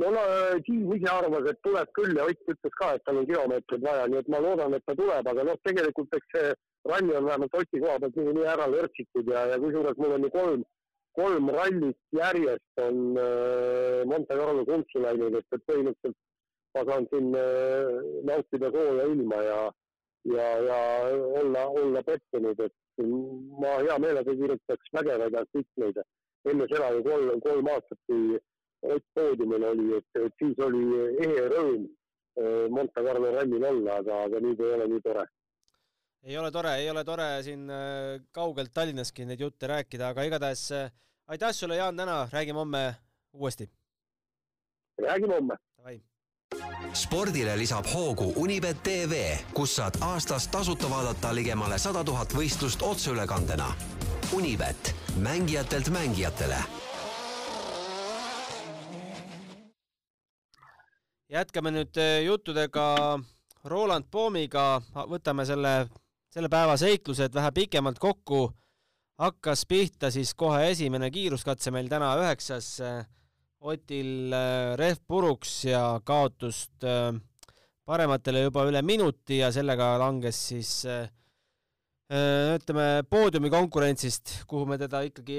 no, 0.00 0.10
no 0.14 0.22
Tiim 0.66 0.92
ise 0.96 1.10
arvas, 1.12 1.50
et 1.50 1.60
tuleb 1.66 1.90
küll 1.98 2.16
ja 2.18 2.26
Ott 2.28 2.52
ütles 2.54 2.78
ka, 2.80 2.92
et 2.94 3.04
tal 3.06 3.20
on 3.20 3.28
kilomeetreid 3.28 3.84
vaja, 3.84 4.06
nii 4.10 4.22
et 4.22 4.30
ma 4.32 4.40
loodan, 4.44 4.76
et 4.76 4.84
ta 4.86 4.96
tuleb, 4.98 5.28
aga 5.32 5.44
noh, 5.48 5.60
tegelikult 5.68 6.16
eks 6.18 6.32
see 6.36 6.54
ralli 6.90 7.16
on 7.18 7.28
vähemalt 7.28 7.58
Oti 7.60 7.82
koha 7.82 7.98
pealt 8.02 8.16
niikuinii 8.16 8.48
ära 8.54 8.66
lörtsitud 8.72 9.30
ja, 9.32 9.46
ja 9.52 9.60
kusjuures 9.62 9.98
mul 10.02 10.16
on 10.16 10.26
ju 10.26 10.32
kolm, 10.36 10.64
kolm 11.18 11.50
rallit 11.56 12.00
järjest 12.20 12.84
on 12.86 13.02
äh, 13.22 14.00
Monte 14.10 14.38
Carlo 14.40 14.64
kuntsu 14.68 15.02
läinud, 15.02 15.38
et, 15.40 15.48
et 15.52 15.66
põhimõtteliselt 15.70 16.18
ma 16.76 16.84
saan 16.90 17.08
siin 17.12 17.30
äh, 17.40 17.92
nautida 18.30 18.72
sooja 18.74 19.06
ilma 19.12 19.40
ja, 19.48 19.60
ja, 20.34 20.50
ja 20.68 20.80
olla, 21.40 21.64
olla 21.82 22.02
pettunud, 22.10 22.60
et 22.60 23.06
ma 23.62 23.78
hea 23.80 23.96
meelega 24.02 24.36
kirjutaks 24.42 24.92
vägevaid 24.98 25.40
artikleid. 25.42 26.04
enne 26.46 26.66
seda 26.70 26.92
ju 26.94 27.00
kolm, 27.02 27.40
kolm 27.42 27.68
aastat, 27.72 27.98
kui 28.06 28.36
Ott 28.82 29.04
poodiumil 29.14 29.64
oli, 29.64 29.86
et, 29.96 30.20
et 30.20 30.34
siis 30.40 30.58
oli 30.62 30.82
ehe 31.24 31.46
rõõm 31.52 31.86
eh, 31.86 32.66
Monte 32.70 33.02
Carlo 33.02 33.32
rallil 33.32 33.64
olla, 33.64 33.98
aga, 34.02 34.20
aga 34.28 34.42
nüüd 34.44 34.60
ei 34.60 34.74
ole 34.76 34.88
nii 34.92 35.02
tore. 35.04 35.24
ei 36.26 36.38
ole 36.38 36.50
tore, 36.52 36.74
ei 36.82 36.90
ole 36.90 37.04
tore 37.04 37.28
siin 37.46 37.70
eh, 37.70 38.20
kaugelt 38.32 38.74
Tallinnaski 38.74 39.24
neid 39.24 39.40
jutte 39.40 39.70
rääkida, 39.72 40.12
aga 40.12 40.26
igatahes 40.28 40.70
eh, 40.76 40.90
aitäh 41.26 41.54
sulle, 41.56 41.80
Jaan, 41.80 41.96
täna, 41.96 42.28
räägime 42.32 42.62
homme 42.62 42.84
uuesti. 43.32 43.70
räägime 45.02 45.34
homme. 45.34 45.56
spordile 46.94 47.56
lisab 47.58 47.84
hoogu 47.94 48.32
Unibet 48.36 48.82
tv, 48.82 49.36
kus 49.54 49.76
saad 49.76 49.98
aastas 50.00 50.48
tasuta 50.48 50.90
vaadata 50.90 51.34
ligemale 51.34 51.78
sada 51.78 52.04
tuhat 52.04 52.32
võistlust 52.32 52.82
otseülekandena. 52.82 53.72
Unibet, 54.32 54.94
mängijatelt 55.22 55.88
mängijatele 55.88 56.85
jätkame 61.32 61.72
nüüd 61.74 61.98
äh, 61.98 62.20
juttudega 62.26 63.18
Roland 63.66 64.06
Poomiga, 64.10 64.78
võtame 65.10 65.46
selle, 65.48 65.74
selle 66.30 66.50
päeva 66.52 66.76
seiklused 66.78 67.34
vähe 67.34 67.50
pikemalt 67.54 67.98
kokku. 67.98 68.50
hakkas 69.16 69.64
pihta 69.64 70.10
siis 70.12 70.34
kohe 70.36 70.70
esimene 70.70 71.08
kiiruskatse 71.10 71.70
meil 71.72 71.88
täna 71.88 72.12
üheksas. 72.20 72.80
Otil 73.66 74.32
äh, 74.36 74.76
rehv 74.76 75.00
puruks 75.08 75.64
ja 75.64 76.00
kaotust 76.04 76.84
äh, 76.84 77.16
parematele 77.86 78.44
juba 78.44 78.66
üle 78.68 78.82
minuti 78.82 79.38
ja 79.40 79.50
sellega 79.52 79.96
langes 79.98 80.48
siis 80.48 80.72
ütleme 82.06 83.02
poodiumi 83.10 83.50
konkurentsist, 83.50 84.44
kuhu 84.46 84.66
me 84.66 84.76
teda 84.78 85.00
ikkagi 85.08 85.38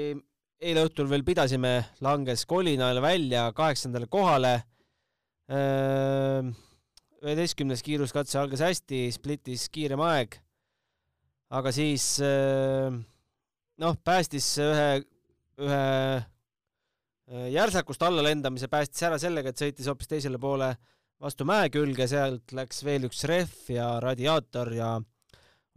eile 0.60 0.82
õhtul 0.84 1.08
veel 1.08 1.24
pidasime, 1.24 1.70
langes 2.04 2.44
kolinal 2.44 3.00
välja 3.00 3.46
kaheksandale 3.56 4.08
kohale 4.10 4.52
üheteistkümnes 5.48 7.80
kiiruskatse 7.84 8.38
algas 8.40 8.60
hästi, 8.66 9.06
splitis 9.14 9.68
kiirem 9.72 10.00
aeg, 10.04 10.36
aga 11.48 11.72
siis 11.72 12.18
noh, 13.80 13.96
päästis 14.04 14.58
ühe, 14.60 14.90
ühe 15.64 15.84
järsakust 17.52 18.02
alla 18.04 18.24
lendamise, 18.24 18.68
päästis 18.72 19.04
ära 19.08 19.18
sellega, 19.20 19.52
et 19.52 19.60
sõitis 19.60 19.88
hoopis 19.88 20.10
teisele 20.10 20.40
poole 20.40 20.72
vastu 21.20 21.46
mäe 21.48 21.68
külge, 21.72 22.06
sealt 22.10 22.52
läks 22.54 22.82
veel 22.86 23.08
üks 23.08 23.24
rehv 23.28 23.70
ja 23.74 23.88
radiaator 24.02 24.72
ja 24.76 24.90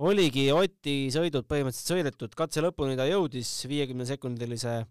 oligi 0.02 0.48
Oti 0.54 0.96
sõidud 1.14 1.48
põhimõtteliselt 1.50 1.96
sõidetud, 1.96 2.36
katse 2.38 2.64
lõpuni 2.64 2.98
ta 2.98 3.08
jõudis 3.10 3.50
viiekümne 3.70 4.08
sekundilise 4.10 4.82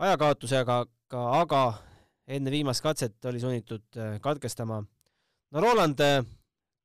ajakaotusega, 0.00 0.82
aga, 1.40 1.62
enne 2.28 2.52
viimast 2.52 2.82
katset 2.84 3.24
oli 3.30 3.40
sunnitud 3.40 3.98
äh, 3.98 4.18
katkestama. 4.22 4.80
no 5.50 5.62
Roland, 5.62 6.00
äh, 6.04 6.20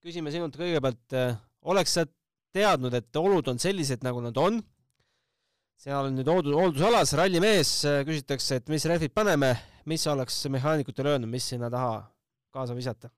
küsime 0.05 0.31
sinult 0.33 0.57
kõigepealt, 0.57 1.05
äh, 1.13 1.35
oleks 1.69 1.97
sa 1.97 2.05
teadnud, 2.55 2.93
et 2.93 3.19
olud 3.19 3.47
on 3.51 3.59
sellised, 3.59 4.03
nagu 4.05 4.21
nad 4.23 4.37
on, 4.39 4.61
seal 5.75 6.07
on 6.07 6.15
nüüd 6.15 6.29
hooldus, 6.31 6.55
hooldusalas 6.55 7.11
rallimees, 7.19 7.71
küsitakse, 8.07 8.61
et 8.61 8.71
mis 8.71 8.85
rehvid 8.87 9.11
paneme, 9.13 9.51
mis 9.91 10.05
oleks 10.07 10.37
mehaanikutele 10.53 11.15
öelnud, 11.15 11.29
mis 11.29 11.49
sinna 11.51 11.69
taha 11.73 11.99
kaasa 12.55 12.77
visata? 12.77 13.11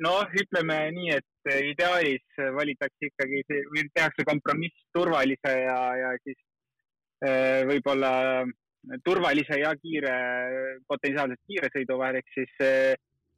noh, 0.00 0.32
ütleme 0.34 0.76
nii, 0.94 1.10
et 1.18 1.50
ideaalis 1.66 2.38
valitakse 2.56 3.10
ikkagi, 3.10 3.42
tehakse 3.94 4.24
kompromiss 4.26 4.86
turvalise 4.94 5.52
ja, 5.62 5.76
ja 5.98 6.14
siis 6.24 6.38
võib-olla 7.70 8.10
turvalise 9.04 9.60
ja 9.60 9.72
kiire, 9.78 10.14
potentsiaalselt 10.88 11.40
kiire 11.48 11.70
sõidu 11.74 11.98
vahel, 12.00 12.20
ehk 12.20 12.32
siis 12.34 12.62
eh, 12.64 12.94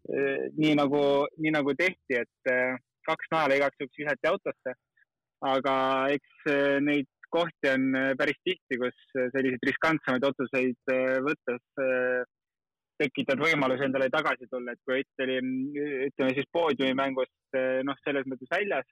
eh, 0.08 0.44
nii 0.58 0.76
nagu, 0.78 1.02
nii 1.42 1.54
nagu 1.54 1.74
tehti, 1.78 2.20
et 2.22 2.52
eh, 2.52 2.76
kaks 3.08 3.32
naela 3.34 3.58
igaks 3.58 3.80
juhuks 3.80 4.02
visati 4.04 4.30
autosse. 4.30 4.78
aga 5.42 5.72
eks 6.14 6.44
neid 6.86 7.08
kohti 7.34 7.66
on 7.72 7.96
päris 8.14 8.36
tihti, 8.46 8.76
kus 8.78 8.98
selliseid 9.10 9.64
riskantsemaid 9.66 10.22
otsuseid 10.28 10.92
võttes 11.26 11.64
tekitad 13.02 13.42
võimaluse 13.42 13.88
endale 13.88 14.06
tagasi 14.12 14.46
tulla, 14.52 14.70
et 14.70 14.78
kui 14.86 15.00
Ott 15.00 15.24
oli, 15.24 15.40
ütleme 16.06 16.36
siis 16.36 16.46
poodiumimängust 16.54 17.58
noh, 17.88 17.98
selles 18.04 18.28
mõttes 18.30 18.52
väljas, 18.54 18.86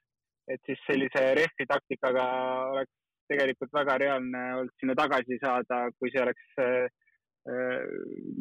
et 0.51 0.59
siis 0.67 0.83
sellise 0.89 1.23
rehvi 1.39 1.69
taktikaga 1.71 2.25
oleks 2.73 2.91
tegelikult 3.29 3.73
väga 3.75 3.97
reaalne 4.01 4.43
olnud 4.59 4.77
sinna 4.79 4.95
tagasi 4.97 5.37
saada, 5.41 5.83
kui 5.99 6.11
see 6.13 6.23
oleks 6.23 6.61
äh, 6.63 6.87
äh, 7.49 7.83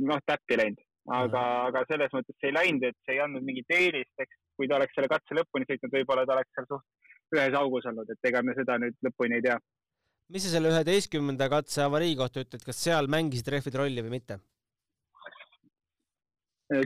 noh, 0.06 0.22
täppi 0.26 0.60
läinud. 0.60 0.86
aga, 1.16 1.42
aga 1.66 1.80
selles 1.88 2.12
mõttes 2.14 2.36
see 2.38 2.50
ei 2.50 2.54
läinud, 2.54 2.84
et 2.86 2.96
see 3.06 3.16
ei 3.16 3.22
andnud 3.24 3.42
mingit 3.42 3.72
eelist, 3.74 4.12
eks 4.20 4.36
kui 4.56 4.68
ta 4.68 4.76
oleks 4.76 4.92
selle 4.94 5.08
katse 5.10 5.36
lõpuni 5.38 5.66
sõitnud, 5.66 5.94
võib-olla 5.96 6.26
ta 6.28 6.36
oleks 6.36 6.52
seal 6.54 6.68
suht 6.68 7.36
ühes 7.36 7.56
augus 7.56 7.86
olnud, 7.88 8.10
et 8.12 8.28
ega 8.28 8.42
me 8.44 8.54
seda 8.58 8.76
nüüd 8.82 8.96
lõpuni 9.06 9.38
ei 9.38 9.46
tea. 9.48 9.56
mis 10.30 10.44
sa 10.44 10.52
selle 10.54 10.70
üheteistkümnenda 10.74 11.48
katse 11.50 11.82
avarii 11.86 12.16
kohta 12.18 12.44
ütled, 12.44 12.62
kas 12.66 12.82
seal 12.84 13.08
mängisid 13.10 13.48
rehvid 13.54 13.78
rolli 13.80 14.04
või 14.06 14.18
mitte? 14.18 14.40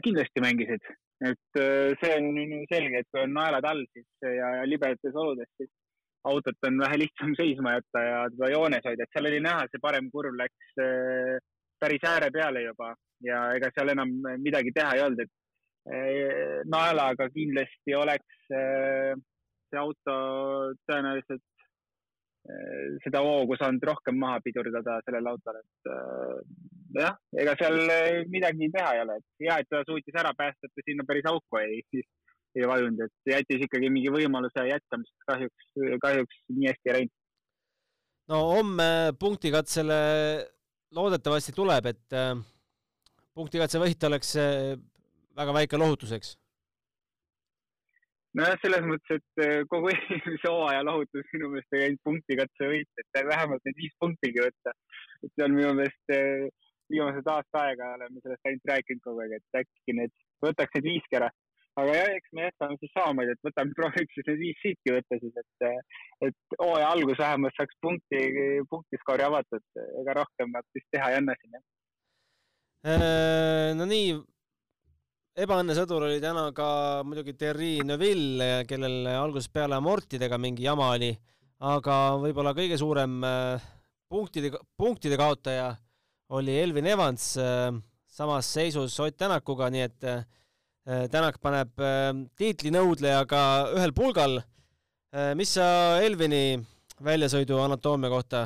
kindlasti 0.04 0.40
mängisid, 0.40 0.86
et 1.28 1.58
see 2.00 2.12
on 2.16 2.38
selge, 2.70 3.02
et 3.02 3.08
kui 3.12 3.20
on 3.20 3.34
naelad 3.36 3.66
all, 3.68 3.82
siis 3.92 4.06
ja, 4.24 4.52
ja 4.60 4.62
libedates 4.64 5.18
oludes, 5.20 5.50
siis 5.60 5.68
autot 6.30 6.68
on 6.68 6.82
vähe 6.84 6.98
lihtsam 7.04 7.34
seisma 7.40 7.76
jätta 7.76 8.04
ja 8.08 8.18
teda 8.34 8.50
joones 8.54 8.84
hoida, 8.88 9.06
et 9.06 9.16
seal 9.16 9.30
oli 9.30 9.40
näha, 9.44 9.68
see 9.70 9.82
parem 9.82 10.10
kurv 10.12 10.36
läks 10.40 10.76
päris 11.80 12.06
ääre 12.08 12.30
peale 12.34 12.64
juba. 12.64 12.94
Ja 13.24 13.46
ega 13.56 13.70
seal 13.72 13.92
enam 13.94 14.10
midagi 14.42 14.72
teha 14.76 14.96
ei 14.96 15.02
olnud, 15.04 15.20
et 15.24 16.68
naelaga 16.68 17.28
kindlasti 17.32 17.94
oleks 17.96 18.46
see 18.48 19.80
auto 19.80 20.16
tõenäoliselt 20.88 21.44
seda 23.04 23.22
hoogu 23.24 23.56
saanud 23.56 23.84
rohkem 23.88 24.18
maha 24.20 24.40
pidurdada 24.44 24.98
sellel 25.06 25.30
autol, 25.30 25.60
et 25.60 25.90
äh, 25.92 26.40
jah, 27.00 27.14
ega 27.40 27.54
seal 27.60 27.78
midagi 28.32 28.68
teha 28.74 28.90
ei 28.96 29.02
ole, 29.04 29.16
et 29.20 29.46
hea, 29.46 29.56
et 29.62 29.70
ta 29.70 29.80
suutis 29.88 30.18
ära 30.20 30.34
päästa, 30.36 30.68
et 30.68 30.74
ta 30.76 30.84
sinna 30.84 31.06
päris 31.08 31.28
auku 31.30 31.60
ei, 31.62 31.80
ei 32.60 32.68
vajunud, 32.70 33.02
et 33.04 33.34
jättis 33.34 33.66
ikkagi 33.66 33.90
mingi 33.92 34.12
võimaluse 34.14 34.66
jätkamist, 34.68 35.14
kahjuks, 35.28 35.68
kahjuks 36.02 36.40
nii 36.52 36.70
hästi 36.70 36.90
ei 36.90 36.96
läinud. 36.98 37.14
no 38.32 38.40
homme 38.52 38.88
punktikatsele 39.20 39.98
loodetavasti 40.94 41.54
tuleb, 41.56 41.90
et 41.90 42.16
äh, 42.16 42.32
punktikatse 43.34 43.82
võit 43.82 44.08
oleks 44.08 44.34
äh, 44.40 44.72
väga 45.36 45.54
väike 45.60 45.80
lohutus, 45.80 46.14
eks 46.16 46.34
nojah, 48.38 48.58
selles 48.62 48.86
mõttes, 48.86 49.22
et 49.22 49.44
äh, 49.46 49.62
kogu 49.70 49.90
eelmise 49.94 50.50
hooaja 50.50 50.84
lohutus 50.86 51.32
minu 51.36 51.52
meelest 51.52 51.74
oli 51.74 51.88
ainult 51.88 52.04
punktikatse 52.10 52.70
võit, 52.70 53.02
et 53.02 53.24
vähemalt 53.30 53.66
need 53.66 53.80
viis 53.82 53.96
punktigi 54.02 54.46
võtta. 54.46 54.76
et 55.22 55.32
see 55.32 55.48
on 55.48 55.58
minu 55.58 55.74
meelest 55.78 56.14
viimased 56.92 57.28
aasta 57.30 57.62
aega 57.66 57.94
oleme 57.96 58.20
sellest 58.22 58.48
ainult 58.48 58.70
rääkinud 58.70 59.02
kogu 59.04 59.24
aeg, 59.24 59.38
et 59.38 59.60
äkki 59.62 59.96
need, 59.98 60.12
võtaks 60.44 60.76
need 60.76 60.88
viiski 60.90 61.18
ära. 61.20 61.30
Aga 61.80 61.94
jah, 61.98 62.10
eks 62.18 62.34
me 62.36 62.48
jätame 62.48 62.78
siis 62.80 62.92
samamoodi, 62.94 63.34
et 63.34 63.46
võtame, 63.48 63.76
prooviks 63.78 64.16
siis 64.16 64.28
need 64.28 64.42
viis 64.42 64.60
siitki 64.62 64.94
võtta 64.96 65.20
siis, 65.22 65.38
et, 65.42 65.66
äh, 65.68 66.02
et 66.28 66.58
hooaja 66.60 66.90
algus 66.94 67.18
vähemalt 67.20 67.56
saaks 67.58 67.80
punkti, 67.84 68.20
punktiskoori 68.70 69.26
avatud, 69.26 69.64
ega 70.02 70.18
rohkem 70.20 70.54
nad 70.54 70.68
vist 70.76 70.88
teha 70.94 71.10
ei 71.10 71.20
anna 71.22 71.36
siin, 71.40 71.58
jah. 71.58 71.66
No 73.74 73.86
nii, 73.88 74.10
ebaõnnesõdur 75.40 76.04
oli 76.06 76.20
täna 76.22 76.50
ka 76.54 76.66
muidugi 77.06 77.34
Thierry 77.38 77.78
Neuville, 77.86 78.66
kellel 78.68 79.08
algusest 79.16 79.52
peale 79.54 79.78
amortidega 79.78 80.38
mingi 80.38 80.66
jama 80.66 80.92
oli, 80.94 81.10
aga 81.64 81.96
võib-olla 82.20 82.52
kõige 82.56 82.78
suurem 82.78 83.18
äh, 83.26 83.64
punktide, 84.10 84.52
punktide 84.78 85.18
kaotaja 85.18 85.72
oli 86.34 86.54
Elvin 86.60 86.86
Evans 86.92 87.32
äh, 87.40 87.72
samas 88.06 88.52
seisus 88.52 88.98
Ott 89.02 89.16
Tänakuga, 89.18 89.70
nii 89.72 89.84
et 89.88 90.06
äh, 90.08 90.24
Tänak 90.84 91.38
paneb 91.40 91.70
tiitlinõudlejaga 92.36 93.42
ühel 93.72 93.92
pulgal. 93.96 94.42
mis 95.32 95.54
sa 95.56 95.96
Elvini 96.04 96.58
väljasõidu 97.00 97.56
anatoomia 97.62 98.10
kohta 98.12 98.42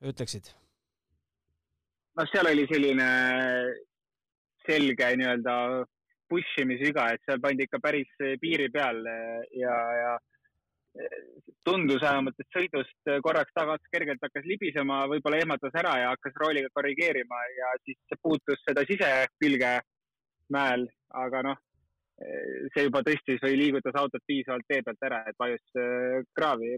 ütleksid? 0.00 0.48
no 2.16 2.24
seal 2.30 2.48
oli 2.48 2.64
selline 2.70 3.08
selge 4.64 5.10
nii-öelda 5.20 5.56
push 6.30 6.62
imisviga, 6.62 7.10
et 7.12 7.20
seal 7.28 7.42
pandi 7.44 7.66
ikka 7.68 7.82
päris 7.84 8.08
piiri 8.40 8.70
peal 8.72 9.02
ja, 9.52 9.76
ja 10.00 10.16
tundus 11.68 12.00
vähemalt, 12.00 12.40
et 12.40 12.56
sõidust 12.56 13.12
korraks 13.22 13.52
tagasi 13.52 13.92
kergelt 13.92 14.24
hakkas 14.24 14.48
libisema, 14.48 15.04
võib-olla 15.12 15.42
ehmatas 15.44 15.76
ära 15.76 15.98
ja 16.00 16.08
hakkas 16.14 16.40
rooliga 16.40 16.72
korrigeerima 16.72 17.42
ja 17.58 17.76
siis 17.84 18.18
puutus 18.22 18.64
seda 18.64 18.86
sisepilge 18.88 19.76
mäel, 20.56 20.88
aga 21.26 21.44
noh, 21.50 21.62
see 22.16 22.86
juba 22.86 23.02
tõstis 23.04 23.42
või 23.44 23.58
liigutas 23.60 23.96
autot 24.00 24.22
piisavalt 24.28 24.64
tee 24.68 24.82
pealt 24.84 25.08
ära, 25.08 25.22
et 25.28 25.36
vajus 25.38 25.80
äh, 25.80 26.22
kraavi. 26.36 26.76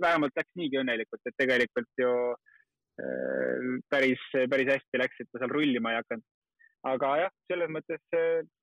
vähemalt 0.00 0.36
läks 0.36 0.50
niigi 0.58 0.78
õnnelikult, 0.80 1.22
et 1.24 1.36
tegelikult 1.38 2.02
ju 2.02 2.12
äh, 2.34 3.68
päris, 3.88 4.22
päris 4.50 4.72
hästi 4.74 5.00
läks, 5.00 5.20
et 5.20 5.28
ta 5.32 5.40
seal 5.40 5.54
rullima 5.54 5.92
ei 5.92 6.00
hakanud 6.02 6.24
aga 6.84 7.10
jah, 7.16 7.30
selles 7.48 7.70
mõttes 7.72 8.00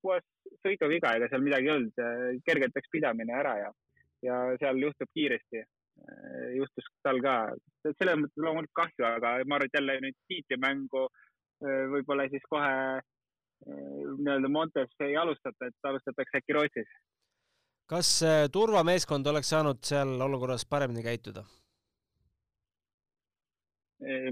puhas 0.05 0.25
sõiduviga, 0.61 1.15
ega 1.17 1.29
seal 1.31 1.41
midagi 1.41 1.65
ei 1.65 1.73
olnud, 1.73 2.01
kergelt 2.45 2.75
läks 2.77 2.91
pidamine 2.93 3.33
ära 3.33 3.55
ja, 3.57 3.71
ja 4.21 4.35
seal 4.61 4.77
juhtub 4.77 5.09
kiiresti. 5.17 5.63
juhtus 6.53 6.85
tal 7.01 7.17
ka, 7.25 7.33
selles 7.87 8.19
mõttes 8.21 8.45
loomulikult 8.45 8.77
kahju, 8.77 9.07
aga 9.07 9.33
ma 9.49 9.57
arvan, 9.57 9.65
et 9.65 9.79
jälle 9.79 9.97
nüüd 10.05 10.19
tiitlimängu 10.29 11.01
võib-olla 11.95 12.27
siis 12.29 12.45
kohe 12.49 13.01
nii-öelda 13.67 14.49
Montes 14.49 14.93
ei 15.05 15.15
alustata, 15.17 15.67
et 15.69 15.89
alustatakse 15.89 16.41
äkki 16.41 16.57
Rootsis. 16.57 16.93
kas 17.91 18.09
turvameeskond 18.51 19.27
oleks 19.27 19.49
saanud 19.53 19.81
seal 19.85 20.15
olukorras 20.21 20.65
paremini 20.65 21.03
käituda? 21.05 21.43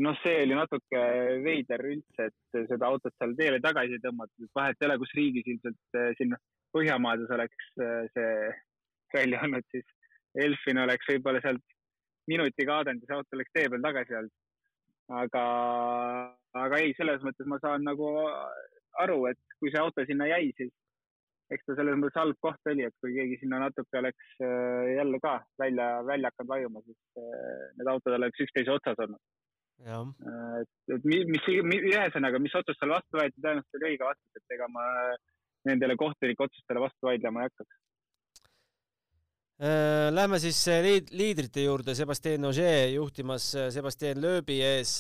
noh, 0.02 0.18
see 0.24 0.44
oli 0.44 0.56
natuke 0.58 1.02
veider 1.46 1.84
üldse, 1.92 2.30
et 2.30 2.62
seda 2.72 2.90
autot 2.90 3.14
seal 3.18 3.36
teele 3.38 3.60
tagasi 3.62 4.00
tõmmata, 4.02 4.34
et 4.42 4.58
vahet 4.58 4.82
ei 4.82 4.90
ole, 4.90 4.98
kus 5.02 5.14
riigis 5.18 5.52
ilmselt 5.54 6.00
eh, 6.00 6.14
siin 6.18 6.38
Põhjamaades 6.70 7.32
oleks 7.34 7.70
eh, 7.82 8.10
see 8.14 8.34
välja 9.16 9.40
olnud, 9.46 9.66
siis 9.74 9.86
Elfin 10.38 10.82
oleks 10.84 11.08
võib-olla 11.10 11.42
sealt 11.42 11.78
minuti 12.30 12.66
kaadanud 12.70 13.02
ja 13.02 13.10
see 13.10 13.18
auto 13.18 13.38
oleks 13.38 13.56
tee 13.56 13.70
peal 13.74 13.86
tagasi 13.86 14.18
olnud. 14.20 14.36
aga, 15.22 15.46
aga 16.66 16.82
ei, 16.84 16.94
selles 16.98 17.26
mõttes 17.26 17.50
ma 17.50 17.58
saan 17.64 17.86
nagu 17.86 18.12
aru, 19.04 19.26
et 19.32 19.58
kui 19.60 19.72
see 19.74 19.82
auto 19.82 20.06
sinna 20.08 20.28
jäi, 20.30 20.52
siis 20.58 20.74
eks 21.50 21.66
ta 21.66 21.76
selles 21.80 21.98
mõttes 21.98 22.20
halb 22.22 22.38
koht 22.46 22.70
oli, 22.70 22.86
et 22.86 22.96
kui 23.02 23.16
keegi 23.16 23.40
sinna 23.42 23.62
natuke 23.64 24.02
oleks 24.02 24.38
eh, 24.46 24.96
jälle 25.00 25.20
ka 25.24 25.40
välja, 25.62 25.90
välja 26.06 26.32
hakanud 26.32 26.54
vajuma, 26.54 26.86
siis 26.86 27.24
need 27.80 27.92
autod 27.94 28.18
oleks 28.20 28.46
üksteise 28.46 28.76
otsas 28.76 29.02
olnud 29.06 29.22
Äh, 29.88 30.62
et, 30.62 30.96
et 30.96 31.06
mis, 31.08 31.26
mis, 31.32 31.84
ühesõnaga, 31.94 32.40
mis 32.44 32.56
otsus 32.58 32.78
seal 32.80 32.92
vastu 32.92 33.20
võeti, 33.20 33.40
tõenäoliselt 33.40 33.78
oli 33.80 33.92
õige 33.94 34.08
vastus, 34.08 34.40
et 34.40 34.56
ega 34.58 34.68
ma 34.72 34.88
nendele 35.70 35.96
kohtunike 36.00 36.44
otsustele 36.44 36.84
vastu 36.84 37.08
vaidlema 37.08 37.44
ei 37.44 37.50
hakkaks. 37.52 37.78
Äh, 39.60 40.08
lähme 40.16 40.40
siis 40.44 40.60
äh, 40.72 40.82
liid-, 40.84 41.14
liidrite 41.16 41.64
juurde, 41.64 41.96
Sebastian 41.96 42.48
Ogier 42.50 42.92
juhtimas 42.96 43.48
Sebastian 43.76 44.22
Loebi 44.24 44.60
ees. 44.64 45.00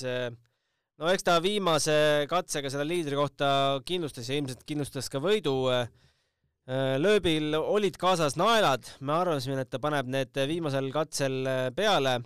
No 0.99 1.13
eks 1.13 1.25
ta 1.27 1.38
viimase 1.43 2.27
katsega 2.31 2.71
selle 2.71 2.88
liidri 2.88 3.17
kohta 3.19 3.79
kindlustas 3.88 4.29
ja 4.29 4.39
ilmselt 4.39 4.65
kindlustas 4.67 5.09
ka 5.12 5.21
võidu. 5.23 5.55
Lööbil 7.01 7.55
olid 7.57 7.95
kaasas 7.97 8.35
naelad, 8.38 8.85
me 9.01 9.15
arvasime, 9.15 9.63
et 9.63 9.71
ta 9.73 9.79
paneb 9.81 10.12
need 10.12 10.38
viimasel 10.51 10.91
katsel 10.93 11.47
peale 11.73 12.19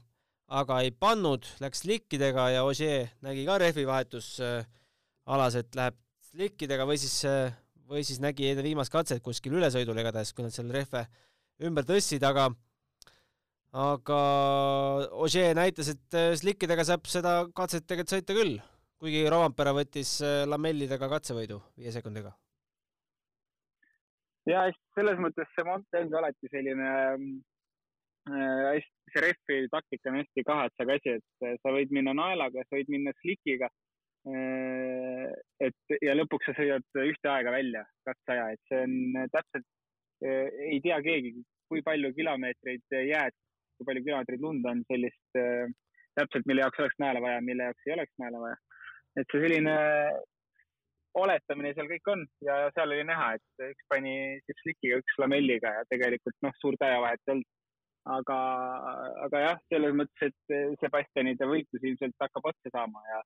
aga 0.54 0.80
ei 0.84 0.92
pannud, 0.92 1.46
läks 1.64 1.84
slikkidega 1.84 2.50
ja 2.54 2.64
Ogier 2.68 3.10
nägi 3.26 3.46
ka 3.48 3.58
rehvi 3.62 3.86
vahetusalas, 3.88 5.58
et 5.60 5.78
läheb 5.78 5.98
slikkidega 6.30 6.86
või 6.90 7.00
siis, 7.02 7.22
või 7.90 8.04
siis 8.06 8.22
nägi 8.24 8.52
enne 8.52 8.66
viimast 8.66 8.94
katset 8.94 9.24
kuskil 9.24 9.56
ülesõidul 9.58 9.98
igatahes, 10.02 10.34
kui 10.34 10.46
nad 10.46 10.54
selle 10.54 10.76
rehve 10.76 11.06
ümber 11.64 11.88
tõstsid, 11.88 12.26
aga 12.28 12.52
aga 13.74 14.20
Ogier 15.26 15.56
näitas, 15.58 15.90
et 15.94 16.18
slikkidega 16.40 16.86
saab 16.86 17.08
seda 17.10 17.40
katset 17.56 17.88
tegelikult 17.90 18.16
sõita 18.16 18.38
küll, 18.38 18.60
kuigi 19.02 19.26
Rovampere 19.32 19.74
võttis 19.76 20.20
lamellidega 20.50 21.10
katsevõidu 21.10 21.58
viie 21.78 21.94
sekundiga. 21.96 22.36
ja 24.46 24.68
selles 24.94 25.18
mõttes 25.18 25.50
see 25.56 25.66
Monte 25.66 26.04
ongi 26.04 26.20
alati 26.20 26.52
selline 26.52 26.92
Äh, 28.24 28.80
hästi, 28.80 28.92
see 29.12 29.22
rehvi 29.24 29.68
taktika 29.72 30.12
on 30.12 30.22
hästi 30.22 30.44
kahetsev 30.48 30.92
asi, 30.94 31.16
et 31.20 31.44
äh, 31.44 31.58
sa 31.60 31.74
võid 31.76 31.90
minna 31.92 32.14
naelaga, 32.16 32.64
sa 32.64 32.78
võid 32.78 32.92
minna 32.94 33.12
slikiga. 33.20 33.68
Äh, 34.32 35.26
et 35.68 35.96
ja 36.00 36.16
lõpuks 36.16 36.48
sa 36.48 36.56
sõidad 36.56 37.02
ühte 37.04 37.32
aega 37.34 37.52
välja, 37.52 37.82
katseaja, 38.08 38.54
et 38.56 38.62
see 38.72 38.80
on 38.86 39.28
täpselt, 39.34 39.68
ei 40.24 40.80
tea 40.86 41.02
keegi, 41.04 41.34
kui 41.68 41.84
palju 41.84 42.14
kilomeetreid 42.16 42.96
jääd, 43.10 43.36
kui 43.78 43.88
palju 43.88 44.06
kilomeetreid 44.06 44.44
lund 44.44 44.68
on 44.70 44.84
sellist 44.90 45.40
täpselt, 46.18 46.46
mille 46.46 46.62
jaoks 46.66 46.84
oleks 46.84 47.02
naela 47.02 47.24
vaja, 47.24 47.42
mille 47.42 47.70
jaoks 47.70 47.88
ei 47.88 47.96
oleks 47.96 48.14
naela 48.22 48.44
vaja. 48.44 48.60
et 49.18 49.34
see 49.34 49.42
selline 49.44 49.74
oletamine 51.24 51.74
seal 51.78 51.90
kõik 51.90 52.14
on 52.14 52.24
ja 52.46 52.56
seal 52.76 52.94
oli 52.94 53.04
näha, 53.06 53.34
et 53.38 53.66
üks 53.70 53.90
pani 53.90 54.14
siis 54.46 54.62
slikiga, 54.64 55.02
üks 55.02 55.20
lamelliga 55.22 55.74
ja 55.80 55.84
tegelikult 55.90 56.38
noh, 56.46 56.56
suurt 56.62 56.82
ajavahet 56.86 57.22
ei 57.28 57.36
olnud 57.36 57.52
aga, 58.18 58.38
aga 59.26 59.42
jah, 59.46 59.60
selles 59.72 59.96
mõttes, 59.96 60.32
et 60.50 60.80
Sebastianide 60.82 61.48
võitlus 61.48 61.86
ilmselt 61.86 62.16
hakkab 62.20 62.50
otsa 62.52 62.74
saama 62.74 63.04
ja 63.08 63.22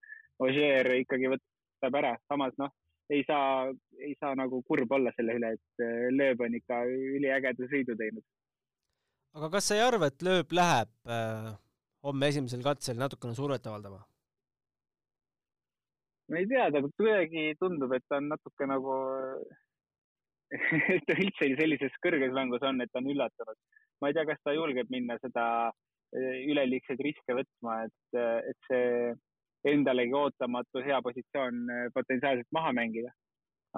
Ogier 0.46 0.92
ikkagi 1.00 1.32
võtab 1.32 1.98
ära, 1.98 2.14
samas 2.30 2.54
noh, 2.62 2.74
ei 3.14 3.24
saa, 3.28 3.72
ei 4.04 4.14
saa 4.20 4.36
nagu 4.38 4.62
kurb 4.68 4.92
olla 4.94 5.14
selle 5.16 5.38
üle, 5.40 5.54
et 5.56 5.86
Lööb 6.14 6.44
on 6.44 6.58
ikka 6.60 6.84
üliägeda 6.92 7.70
sõidu 7.72 7.96
teinud. 7.98 8.26
Aga 9.36 9.50
kas 9.58 9.70
sa 9.70 9.76
ei 9.76 9.86
arva, 9.86 10.08
et 10.08 10.24
Lööb 10.26 10.54
läheb 10.56 10.94
äh, 11.10 11.52
homme 12.08 12.30
esimesel 12.32 12.64
katsel 12.66 13.00
natukene 13.00 13.36
survet 13.36 13.68
avaldama? 13.68 14.04
ma 16.28 16.42
ei 16.42 16.48
tea, 16.48 16.68
ta 16.72 16.82
kuidagi 16.84 17.54
tundub, 17.60 17.94
et 17.96 18.04
ta 18.10 18.20
on 18.20 18.28
natuke 18.34 18.68
nagu 18.68 18.96
et 20.52 21.06
ta 21.08 21.16
üldse 21.16 21.50
sellises 21.60 22.00
kõrges 22.04 22.34
mängus 22.36 22.64
on, 22.68 22.82
et 22.84 22.92
ta 22.92 23.02
on 23.02 23.12
üllatunud. 23.12 23.60
ma 24.02 24.10
ei 24.10 24.18
tea, 24.18 24.26
kas 24.30 24.42
ta 24.46 24.56
julgeb 24.56 24.92
minna 24.94 25.18
seda 25.24 25.46
eh, 26.16 26.44
üleliigseid 26.52 27.02
riske 27.04 27.38
võtma, 27.40 27.80
et, 27.88 28.20
et 28.52 28.70
see 28.70 29.16
endalegi 29.72 30.16
ootamatu 30.16 30.84
hea 30.86 31.00
positsioon 31.04 31.64
eh, 31.74 31.88
potentsiaalselt 31.96 32.52
maha 32.56 32.76
mängida. 32.78 33.12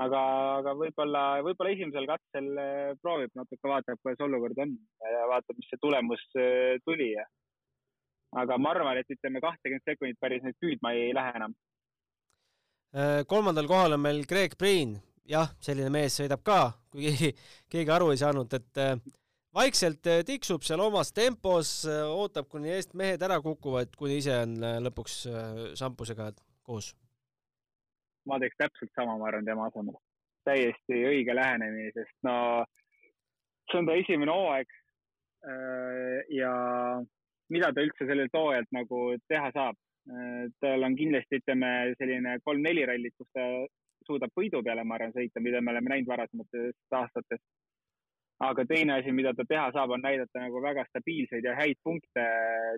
Aga, 0.04 0.22
aga 0.60 0.76
võib-olla, 0.80 1.24
võib-olla 1.46 1.74
esimesel 1.76 2.08
katsel 2.10 2.48
eh, 2.64 2.94
proovib 3.02 3.36
natuke, 3.40 3.66
vaatab, 3.72 4.00
kuidas 4.04 4.24
olukord 4.28 4.64
on 4.66 4.78
ja 5.16 5.26
vaatab, 5.32 5.58
mis 5.60 5.70
see 5.72 5.82
tulemus 5.82 6.24
tuli 6.86 7.12
ja 7.14 7.26
aga 8.40 8.60
ma 8.62 8.74
arvan, 8.76 9.02
et 9.02 9.10
ütleme 9.10 9.42
kahtekümmet 9.42 9.86
sekundit 9.90 10.20
päris 10.22 10.46
nüüd 10.46 10.58
püüdma 10.62 10.94
ei 10.94 11.14
lähe 11.18 11.36
enam. 11.40 11.56
kolmandal 13.30 13.68
kohal 13.70 13.98
on 13.98 14.04
meil 14.06 14.26
Greg 14.30 14.56
Priin 14.58 14.98
jah, 15.30 15.50
selline 15.62 15.92
mees 15.94 16.18
sõidab 16.20 16.44
ka, 16.46 16.60
kui 16.92 17.08
keegi, 17.08 17.32
keegi 17.70 17.94
aru 17.94 18.12
ei 18.14 18.22
saanud, 18.22 18.54
et 18.58 18.82
vaikselt 19.56 20.10
tiksub 20.26 20.66
seal 20.66 20.82
omas 20.84 21.14
tempos, 21.16 21.74
ootab, 21.90 22.50
kuni 22.50 22.74
eest 22.76 22.96
mehed 22.98 23.22
ära 23.26 23.40
kukuvad, 23.44 23.94
kuni 23.98 24.20
ise 24.22 24.36
on 24.44 24.58
lõpuks 24.88 25.22
šampusega 25.80 26.32
koos. 26.66 26.94
Ma 28.30 28.40
teeks 28.42 28.60
täpselt 28.62 28.92
sama, 28.96 29.18
ma 29.18 29.30
arvan, 29.30 29.48
tema 29.48 29.68
asemel. 29.70 29.98
täiesti 30.48 31.02
õige 31.06 31.36
lähenemine, 31.36 31.92
sest 31.94 32.16
no 32.26 32.64
see 33.70 33.82
on 33.82 33.90
ta 33.90 33.98
esimene 34.02 34.34
hooaeg. 34.34 34.78
ja 36.36 36.54
mida 37.54 37.70
ta 37.74 37.84
üldse 37.86 38.08
sellelt 38.08 38.34
hooajalt 38.36 38.72
nagu 38.76 39.04
teha 39.28 39.52
saab? 39.56 39.78
tal 40.64 40.84
on 40.88 40.96
kindlasti, 40.98 41.38
ütleme, 41.42 41.70
selline 42.00 42.40
kolm-neli 42.42 42.86
rallit, 42.88 43.14
kus 43.20 43.28
ta 43.36 43.44
suudab 44.08 44.34
võidu 44.38 44.62
peale, 44.66 44.84
ma 44.88 44.98
arvan, 44.98 45.14
sõita, 45.14 45.42
mida 45.44 45.62
me 45.62 45.74
oleme 45.74 45.94
näinud 45.94 46.10
varasematest 46.10 46.98
aastatest. 47.02 47.44
aga 48.40 48.64
teine 48.66 48.94
asi, 48.96 49.12
mida 49.12 49.34
ta 49.36 49.44
teha 49.48 49.68
saab, 49.76 49.92
on 49.92 50.02
näidata 50.02 50.40
nagu 50.40 50.62
väga 50.64 50.86
stabiilseid 50.88 51.44
ja 51.44 51.58
häid 51.58 51.76
punkte 51.84 52.24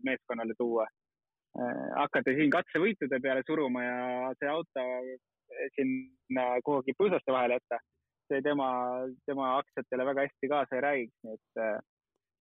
meeskonnale 0.08 0.56
tuua. 0.58 0.88
Äh, 1.62 1.82
hakata 2.00 2.34
siin 2.34 2.50
katsevõitude 2.50 3.20
peale 3.22 3.44
suruma 3.46 3.84
ja 3.84 4.00
see 4.40 4.50
auto 4.50 4.86
sinna 5.76 6.46
kuhugi 6.66 6.96
põõsaste 6.98 7.34
vahele 7.34 7.60
jätta, 7.60 7.80
see 8.32 8.44
tema, 8.46 8.70
tema 9.30 9.56
aktsiatele 9.60 10.08
väga 10.12 10.28
hästi 10.28 10.52
kaasa 10.52 10.78
ei 10.78 10.86
räägiks, 10.88 11.18
nii 11.26 11.40
et 11.40 11.64
äh, 11.64 11.80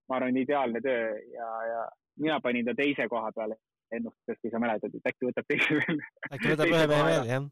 ma 0.09 0.19
arvan, 0.19 0.37
ideaalne 0.37 0.83
töö 0.83 1.07
ja, 1.35 1.49
ja 1.71 1.87
mina 2.21 2.39
panin 2.43 2.67
ta 2.67 2.75
teise 2.77 3.07
koha 3.11 3.31
peale 3.35 3.59
ennustustes, 3.91 4.39
kui 4.41 4.51
sa 4.51 4.59
mäletad, 4.63 4.93
et 4.95 5.09
äkki 5.11 5.27
võtab 5.27 5.49
teise 5.51 5.79
veel. 5.81 6.05
äkki 6.31 6.53
võtab 6.53 6.71
ühe 6.71 6.85
mehe 6.87 7.09
veel, 7.09 7.33
jah 7.33 7.49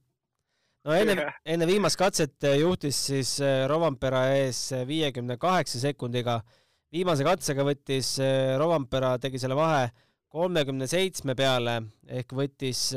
no 0.88 0.96
enne, 0.96 1.28
enne 1.44 1.68
viimast 1.68 2.00
katset 2.00 2.48
äh, 2.48 2.60
juhtis 2.62 3.00
siis 3.10 3.36
äh, 3.44 3.66
Rovampera 3.70 4.26
ees 4.38 4.70
äh, 4.76 4.86
viiekümne 4.88 5.38
kaheksa 5.42 5.82
sekundiga. 5.82 6.40
viimase 6.92 7.26
katsega 7.28 7.64
võttis 7.68 8.16
Rovampera, 8.58 9.18
tegi 9.22 9.38
selle 9.38 9.58
vahe 9.58 9.90
kolmekümne 10.30 10.88
seitsme 10.90 11.36
peale 11.38 11.76
ehk 12.08 12.34
võttis 12.34 12.88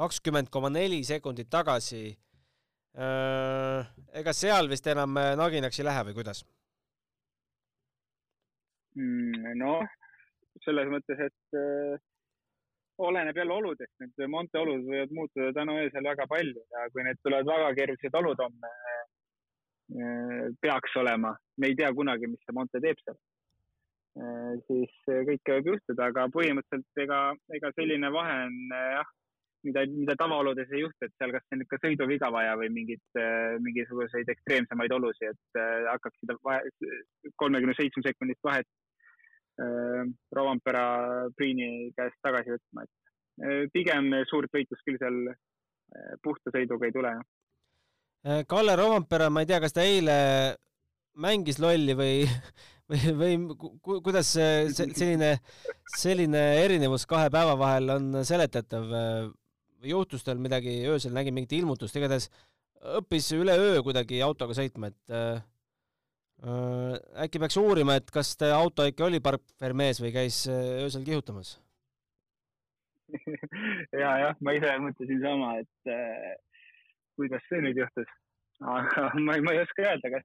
kakskümmend 0.00 0.50
koma 0.52 0.70
neli 0.72 1.02
sekundit 1.04 1.50
tagasi. 1.52 2.16
ega 4.20 4.32
seal 4.34 4.68
vist 4.68 4.86
enam 4.90 5.14
naginaks 5.38 5.78
ei 5.78 5.86
lähe 5.86 6.06
või 6.08 6.16
kuidas? 6.16 6.40
Mm, 8.98 9.52
noh, 9.60 9.84
selles 10.64 10.90
mõttes, 10.90 11.20
et 11.28 12.00
oleneb 13.00 13.36
jälle 13.36 13.54
oludest, 13.54 13.92
need 14.00 14.28
Monte 14.28 14.58
olud 14.58 14.84
võivad 14.84 15.12
muutuda 15.16 15.52
tänu 15.56 15.76
öösel 15.80 16.04
väga 16.04 16.26
palju 16.28 16.62
ja 16.74 16.86
kui 16.92 17.04
need 17.06 17.20
tulevad 17.24 17.48
väga 17.48 17.70
keerulised 17.78 18.18
olud 18.20 18.42
homme 18.44 18.72
eh, 18.74 20.48
peaks 20.60 20.96
olema, 21.00 21.32
me 21.56 21.70
ei 21.70 21.78
tea 21.78 21.92
kunagi, 21.96 22.28
mis 22.30 22.42
see 22.44 22.56
Monte 22.56 22.82
teeb 22.84 23.00
seal. 23.04 23.20
Siis 24.66 24.90
kõike 25.06 25.54
võib 25.56 25.68
juhtuda, 25.70 26.08
aga 26.10 26.24
põhimõtteliselt 26.34 27.02
ega, 27.04 27.20
ega 27.56 27.70
selline 27.76 28.08
vahe 28.12 28.36
on 28.48 28.56
jah, 28.74 29.12
mida, 29.66 29.84
mida 29.90 30.16
tavaoludes 30.18 30.70
ei 30.72 30.84
juhtu, 30.84 31.06
et 31.06 31.14
seal 31.18 31.32
kas 31.34 31.56
on 31.56 31.64
ikka 31.64 31.78
sõiduviga 31.82 32.30
vaja 32.32 32.54
või 32.60 32.70
mingit, 32.74 33.20
mingisuguseid 33.64 34.28
ekstreemsemaid 34.34 34.94
olusid, 34.96 35.34
et 35.34 35.60
hakkaks 35.90 36.22
seda 36.22 36.38
kolmekümne 37.40 37.76
seitsme 37.78 38.04
sekundist 38.06 38.40
vahet 38.46 38.68
Äh, 39.60 40.04
Rovampera 40.32 40.84
Priini 41.36 41.90
käest 41.96 42.16
tagasi 42.24 42.54
võtma, 42.54 42.86
et 42.86 43.44
äh, 43.44 43.66
pigem 43.74 44.08
suurt 44.30 44.52
võitlust 44.54 44.86
küll 44.86 44.96
seal 45.00 45.18
äh, 45.28 46.14
puhta 46.24 46.52
sõiduga 46.54 46.88
ei 46.88 46.96
tule. 46.96 47.12
Kalle 48.48 48.74
Rovampera, 48.76 49.30
ma 49.32 49.40
ei 49.40 49.48
tea, 49.48 49.58
kas 49.64 49.72
ta 49.72 49.84
eile 49.84 50.14
mängis 51.20 51.56
lolli 51.60 51.94
või, 51.96 52.24
või, 52.90 53.12
või 53.20 53.36
ku, 53.56 54.00
kuidas 54.04 54.34
see, 54.36 54.66
selline, 54.76 55.30
selline 55.96 56.42
erinevus 56.60 57.06
kahe 57.08 57.32
päeva 57.32 57.56
vahel 57.60 57.94
on 57.96 58.10
seletatav? 58.28 58.92
Juhtus 59.82 60.26
tal 60.26 60.40
midagi, 60.42 60.80
öösel 60.88 61.14
nägin 61.16 61.36
mingit 61.36 61.56
ilmutust, 61.60 61.96
igatahes 61.96 62.30
õppis 63.00 63.30
üleöö 63.36 63.82
kuidagi 63.84 64.22
autoga 64.24 64.56
sõitma, 64.56 64.92
et 64.92 65.44
Äh, 66.40 66.94
äkki 67.20 67.40
peaks 67.42 67.58
uurima, 67.60 67.98
et 68.00 68.08
kas 68.14 68.32
auto 68.48 68.86
ikka 68.88 69.04
oli 69.10 69.18
park 69.20 69.42
Vermees 69.60 69.98
või 70.00 70.12
käis 70.14 70.46
äh, 70.48 70.78
öösel 70.86 71.02
kihutamas? 71.04 71.58
ja, 73.92 74.14
jah, 74.22 74.38
ma 74.40 74.54
ise 74.56 74.70
mõtlesin 74.80 75.20
sama, 75.20 75.50
et 75.60 75.92
äh, 75.92 76.30
kuidas 77.20 77.44
see 77.50 77.60
nüüd 77.60 77.82
juhtus. 77.82 78.08
aga 78.64 79.10
ma 79.26 79.36
ei, 79.36 79.44
ma 79.44 79.52
ei 79.52 79.60
oska 79.66 79.84
öelda, 79.84 80.14
kas, 80.14 80.24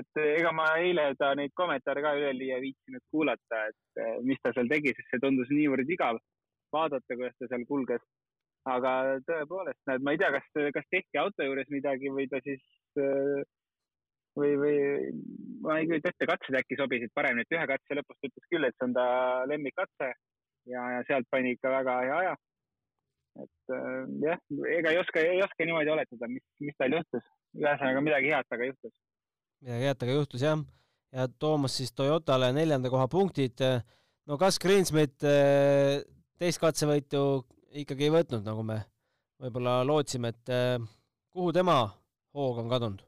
et 0.00 0.22
ega 0.22 0.54
ma 0.56 0.70
eile 0.80 1.10
ta 1.20 1.34
neid 1.36 1.52
kommentaare 1.60 2.04
ka 2.06 2.14
üleliia 2.16 2.56
viitsinud 2.64 3.04
kuulata, 3.12 3.66
et 3.68 4.00
äh, 4.06 4.16
mis 4.24 4.40
ta 4.40 4.54
seal 4.56 4.72
tegi, 4.72 4.96
sest 4.96 5.12
see 5.12 5.24
tundus 5.26 5.52
niivõrd 5.52 5.92
igav 5.98 6.16
vaadata, 6.72 7.12
kuidas 7.12 7.36
ta 7.36 7.50
seal 7.52 7.68
kulges. 7.68 8.00
Aga 8.66 8.92
tõepoolest, 9.26 9.82
näed, 9.90 10.02
ma 10.02 10.14
ei 10.14 10.20
tea, 10.20 10.32
kas, 10.34 10.48
kas 10.74 10.88
tehti 10.90 11.20
auto 11.20 11.46
juures 11.46 11.68
midagi 11.70 12.10
või 12.12 12.26
ta 12.30 12.40
siis 12.44 12.62
äh, 13.00 13.44
või, 14.36 14.52
või 14.60 14.76
ma 15.64 15.78
ei 15.80 15.88
kujuta 15.88 16.12
ette, 16.12 16.28
katsed 16.28 16.58
äkki 16.60 16.78
sobisid 16.78 17.12
paremini, 17.16 17.46
et 17.46 17.56
ühe 17.56 17.68
katse 17.70 17.98
lõpus 17.98 18.18
ta 18.20 18.30
ütles 18.30 18.50
küll, 18.52 18.68
et 18.68 18.76
see 18.76 18.88
on 18.88 18.96
ta 18.96 19.06
lemmikkatse 19.50 20.10
ja, 20.72 20.84
ja 20.96 21.00
sealt 21.08 21.28
pani 21.32 21.54
ikka 21.56 21.72
väga 21.72 21.96
hea 22.04 22.20
aja. 22.24 22.36
et 23.44 23.74
äh, 23.76 23.98
jah, 24.24 24.44
ega 24.78 24.94
ei 24.94 25.00
oska, 25.00 25.24
ei 25.24 25.42
oska 25.44 25.68
niimoodi 25.68 25.92
oletada, 25.92 26.30
mis, 26.32 26.44
mis 26.60 26.78
tal 26.80 26.98
juhtus. 26.98 27.26
ühesõnaga 27.56 28.04
midagi 28.04 28.32
head 28.32 28.48
temaga 28.50 28.70
juhtus. 28.72 28.94
midagi 29.64 29.90
head 29.90 30.00
temaga 30.00 30.18
juhtus 30.20 30.46
jah. 30.48 30.64
ja 31.16 31.28
Toomas 31.28 31.76
siis 31.78 31.92
Toyotale 31.92 32.52
neljanda 32.52 32.92
koha 32.92 33.08
punktid. 33.08 33.64
no 34.26 34.38
kas 34.40 34.58
Greensmit 34.58 35.24
äh, 35.24 36.02
teist 36.38 36.60
katsevõitu 36.60 37.46
ikkagi 37.82 38.08
ei 38.08 38.14
võtnud, 38.14 38.44
nagu 38.46 38.62
me 38.66 38.80
võib-olla 39.42 39.80
lootsime, 39.84 40.32
et 40.32 40.52
äh, 40.52 40.78
kuhu 41.36 41.52
tema 41.56 41.80
hoog 42.36 42.62
on 42.64 42.72
kadunud? 42.72 43.04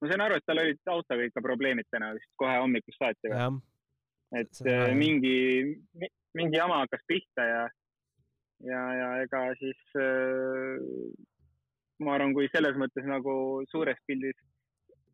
ma 0.00 0.10
sain 0.10 0.22
aru, 0.26 0.36
et 0.36 0.44
tal 0.46 0.60
olid 0.60 0.92
autoga 0.92 1.24
ikka 1.24 1.42
probleemid 1.44 1.88
täna 1.90 2.12
vist 2.14 2.28
kohe 2.40 2.58
hommikust 2.60 3.00
saati 3.00 3.32
või? 3.32 3.60
et 4.40 4.60
äh, 4.66 4.90
mingi, 4.98 5.36
mingi 6.36 6.58
jama 6.58 6.82
hakkas 6.82 7.04
pihta 7.08 7.46
ja, 7.48 7.62
ja, 8.66 8.82
ja 9.00 9.08
ega 9.24 9.42
siis 9.60 9.96
äh, 10.00 10.82
ma 12.04 12.16
arvan, 12.16 12.34
kui 12.36 12.50
selles 12.52 12.76
mõttes 12.80 13.06
nagu 13.08 13.64
suures 13.72 13.98
pildis 14.08 14.36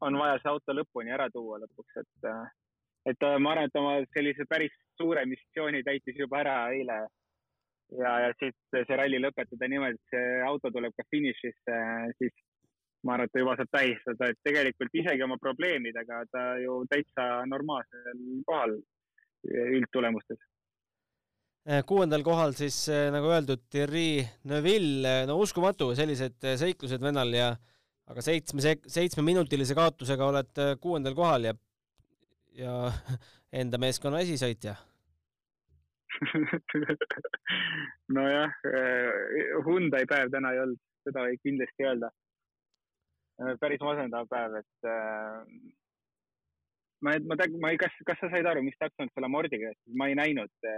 on 0.02 0.18
vaja 0.18 0.40
see 0.42 0.50
auto 0.50 0.74
lõpuni 0.74 1.14
ära 1.14 1.28
tuua 1.30 1.60
lõpuks, 1.62 2.00
et, 2.02 2.28
äh, 2.30 2.46
et 3.12 3.26
ma 3.38 3.54
arvan, 3.54 3.70
et 3.70 3.78
oma 3.78 3.98
sellise 4.16 4.48
päris 4.50 4.74
suure 4.98 5.24
missiooni 5.30 5.84
täitis 5.86 6.18
juba 6.18 6.42
ära 6.42 6.56
eile. 6.74 7.04
Ja, 7.98 8.12
ja 8.26 8.32
siit 8.38 8.56
see 8.72 8.98
ralli 8.98 9.20
lõpetada 9.22 9.68
niimoodi, 9.68 9.98
et 9.98 10.14
see 10.14 10.40
auto 10.46 10.70
tuleb 10.74 10.94
ka 10.96 11.06
finišisse, 11.12 11.78
siis 12.20 12.34
ma 13.06 13.16
arvan, 13.16 13.26
et 13.26 13.34
ta 13.34 13.42
juba 13.42 13.56
saab 13.58 13.72
tähistada, 13.74 14.30
et 14.30 14.40
tegelikult 14.46 14.94
isegi 14.94 15.24
oma 15.26 15.38
probleemidega 15.42 16.22
ta 16.30 16.44
ju 16.62 16.82
täitsa 16.90 17.28
normaalsel 17.50 18.24
kohal 18.46 18.76
üldtulemustes. 19.78 20.38
Eh, 21.62 21.82
kuuendal 21.86 22.24
kohal 22.26 22.56
siis 22.58 22.76
eh, 22.90 23.08
nagu 23.14 23.28
öeldud, 23.30 23.68
Thierry 23.70 24.22
Neuville, 24.50 25.20
no 25.30 25.36
uskumatu, 25.42 25.92
sellised 25.98 26.42
eh, 26.42 26.56
seiklused 26.58 27.02
vennal 27.02 27.30
ja 27.36 27.52
aga 28.10 28.24
seitsme 28.24 28.62
sek-, 28.64 28.88
seitsmeminutilise 28.90 29.76
kaotusega 29.78 30.26
oled 30.26 30.62
kuuendal 30.82 31.14
kohal 31.18 31.46
ja, 31.50 31.54
ja 32.58 32.78
enda 33.62 33.78
meeskonna 33.82 34.24
esisõitja 34.26 34.74
nojah, 38.16 38.58
Hyundai 39.66 40.04
päev 40.10 40.32
täna 40.34 40.52
ei 40.54 40.64
olnud, 40.64 40.82
seda 41.06 41.24
võib 41.26 41.40
kindlasti 41.46 41.88
öelda 41.88 42.12
Äh, 43.40 43.54
päris 43.60 43.80
masendav 43.82 44.28
päev, 44.30 44.58
et 44.60 44.88
äh, 44.88 45.38
ma, 47.04 47.14
ma, 47.30 47.36
ma 47.62 47.70
ei, 47.72 47.78
kas, 47.80 47.94
kas 48.06 48.20
sa 48.20 48.28
said 48.32 48.48
aru, 48.48 48.64
mis 48.66 48.76
täpsemalt 48.78 49.14
selle 49.14 49.30
amordiga, 49.30 49.72
ma 49.98 50.10
ei 50.10 50.18
näinud 50.18 50.68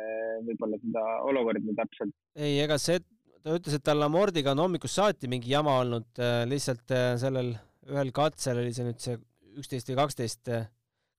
võib-olla 0.47 0.79
seda 0.85 1.05
olukorda 1.31 1.77
täpselt. 1.83 2.15
ei, 2.39 2.61
ega 2.63 2.79
see, 2.81 3.03
ta 3.43 3.57
ütles, 3.59 3.77
et 3.77 3.87
tal 3.87 4.07
amordiga 4.07 4.55
on 4.55 4.65
hommikust 4.65 5.01
saati 5.01 5.31
mingi 5.31 5.53
jama 5.53 5.81
olnud 5.83 6.23
lihtsalt 6.51 6.95
sellel 7.21 7.53
ühel 7.91 8.15
katsel 8.17 8.63
oli 8.63 8.73
see 8.77 8.87
nüüd 8.87 9.03
see 9.03 9.19
üksteist 9.61 9.91
või 9.91 9.99
kaksteist, 9.99 10.53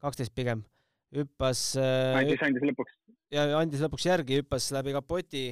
kaksteist 0.02 0.34
pigem, 0.36 0.64
hüppas 1.16 1.68
andis, 1.78 2.42
andis 2.48 2.66
lõpuks. 2.72 2.98
Ja 3.34 3.46
andis 3.60 3.84
lõpuks 3.84 4.08
järgi, 4.08 4.42
hüppas 4.42 4.70
läbi 4.76 4.94
kapoti, 4.96 5.46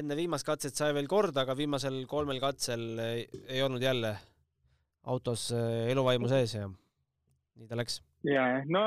enne 0.00 0.16
viimast 0.18 0.46
katset 0.46 0.76
sai 0.76 0.94
veel 0.96 1.08
korda, 1.10 1.44
aga 1.44 1.56
viimasel 1.58 2.02
kolmel 2.10 2.40
katsel 2.42 2.98
ei, 3.04 3.62
olnud 3.62 3.82
jälle 3.82 4.16
autos 5.06 5.48
eluvaimu 5.54 6.28
sees 6.30 6.56
ja 6.56 6.66
nii 6.66 7.70
ta 7.70 7.78
läks. 7.78 8.00
ja, 8.26 8.46
no, 8.66 8.84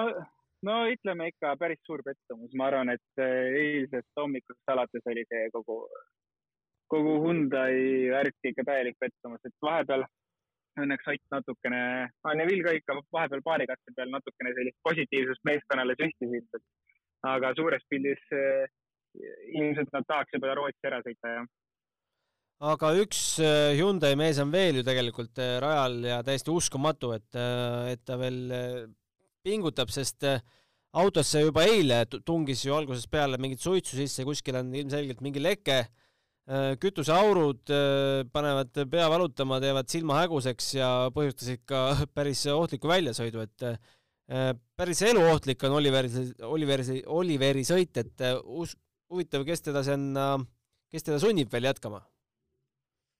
no 0.68 0.78
ütleme 0.92 1.30
ikka 1.32 1.56
päris 1.62 1.82
suur 1.88 2.04
pettumus, 2.06 2.54
ma 2.60 2.70
arvan, 2.70 2.94
et 2.94 3.24
eilsest 3.24 4.12
hommikust 4.20 4.74
alates 4.74 5.12
oli 5.13 5.26
see 5.32 5.50
kogu, 5.56 5.82
kogu 6.92 7.20
Hyundai 7.26 8.10
värk 8.13 8.52
ikka 8.52 8.68
täielik 8.68 9.00
pettumus, 9.00 9.42
et 9.46 9.56
vahepeal 9.63 10.06
õnneks 10.80 11.08
Ott 11.12 11.34
natukene, 11.34 11.80
Neville 12.39 12.63
ka 12.63 12.76
ikka 12.78 12.96
vahepeal 13.15 13.42
paari 13.44 13.65
katse 13.68 13.96
peal 13.96 14.12
natukene 14.13 14.54
sellist 14.56 14.78
positiivsust 14.88 15.44
meeskonnale 15.48 15.96
süstisid, 16.00 16.46
et 16.56 16.63
aga 17.28 17.54
suures 17.58 17.84
pildis 17.92 18.22
eh, 18.36 18.68
ilmselt 19.58 19.92
nad 19.96 20.08
tahaks 20.08 20.36
juba 20.36 20.54
Rootsi 20.58 20.88
ära 20.88 21.02
sõita, 21.04 21.34
jah. 21.34 21.48
aga 22.72 22.94
üks 23.02 23.24
eh, 23.44 23.76
Hyundai 23.80 24.16
mees 24.20 24.40
on 24.44 24.54
veel 24.54 24.80
ju 24.80 24.86
tegelikult 24.88 25.42
eh, 25.44 25.58
rajal 25.64 26.00
ja 26.08 26.22
täiesti 26.26 26.54
uskumatu, 26.54 27.14
et, 27.18 27.30
et 27.92 28.04
ta 28.06 28.20
veel 28.20 28.42
pingutab, 29.44 29.92
sest 29.92 30.28
autosse 31.00 31.44
juba 31.44 31.66
eile 31.70 32.04
tungis 32.26 32.66
ju 32.66 32.76
algusest 32.76 33.12
peale 33.12 33.40
mingit 33.42 33.62
suitsu 33.62 34.00
sisse, 34.00 34.26
kuskil 34.28 34.58
on 34.60 34.72
ilmselgelt 34.76 35.22
mingi 35.26 35.42
leke 35.44 35.84
kütuseaurud 36.82 37.70
panevad 38.34 38.80
pea 38.90 39.04
valutama, 39.12 39.60
teevad 39.62 39.92
silma 39.92 40.16
häguseks 40.24 40.72
ja 40.80 40.88
põhjustasid 41.14 41.62
ka 41.70 41.84
päris 42.18 42.42
ohtliku 42.50 42.90
väljasõidu, 42.90 43.44
et 43.46 43.68
päris 44.78 45.02
eluohtlik 45.08 45.63
on 45.65 45.76
Oliveri, 45.80 46.10
Oliveri, 46.46 47.02
Oliveri 47.20 47.65
sõit, 47.65 47.98
et 47.98 48.24
us-, 48.46 48.78
huvitav, 49.10 49.46
kes 49.48 49.65
teda 49.65 49.84
sinna, 49.86 50.32
kes 50.94 51.08
teda 51.08 51.20
sunnib 51.22 51.50
veel 51.54 51.70
jätkama 51.72 52.04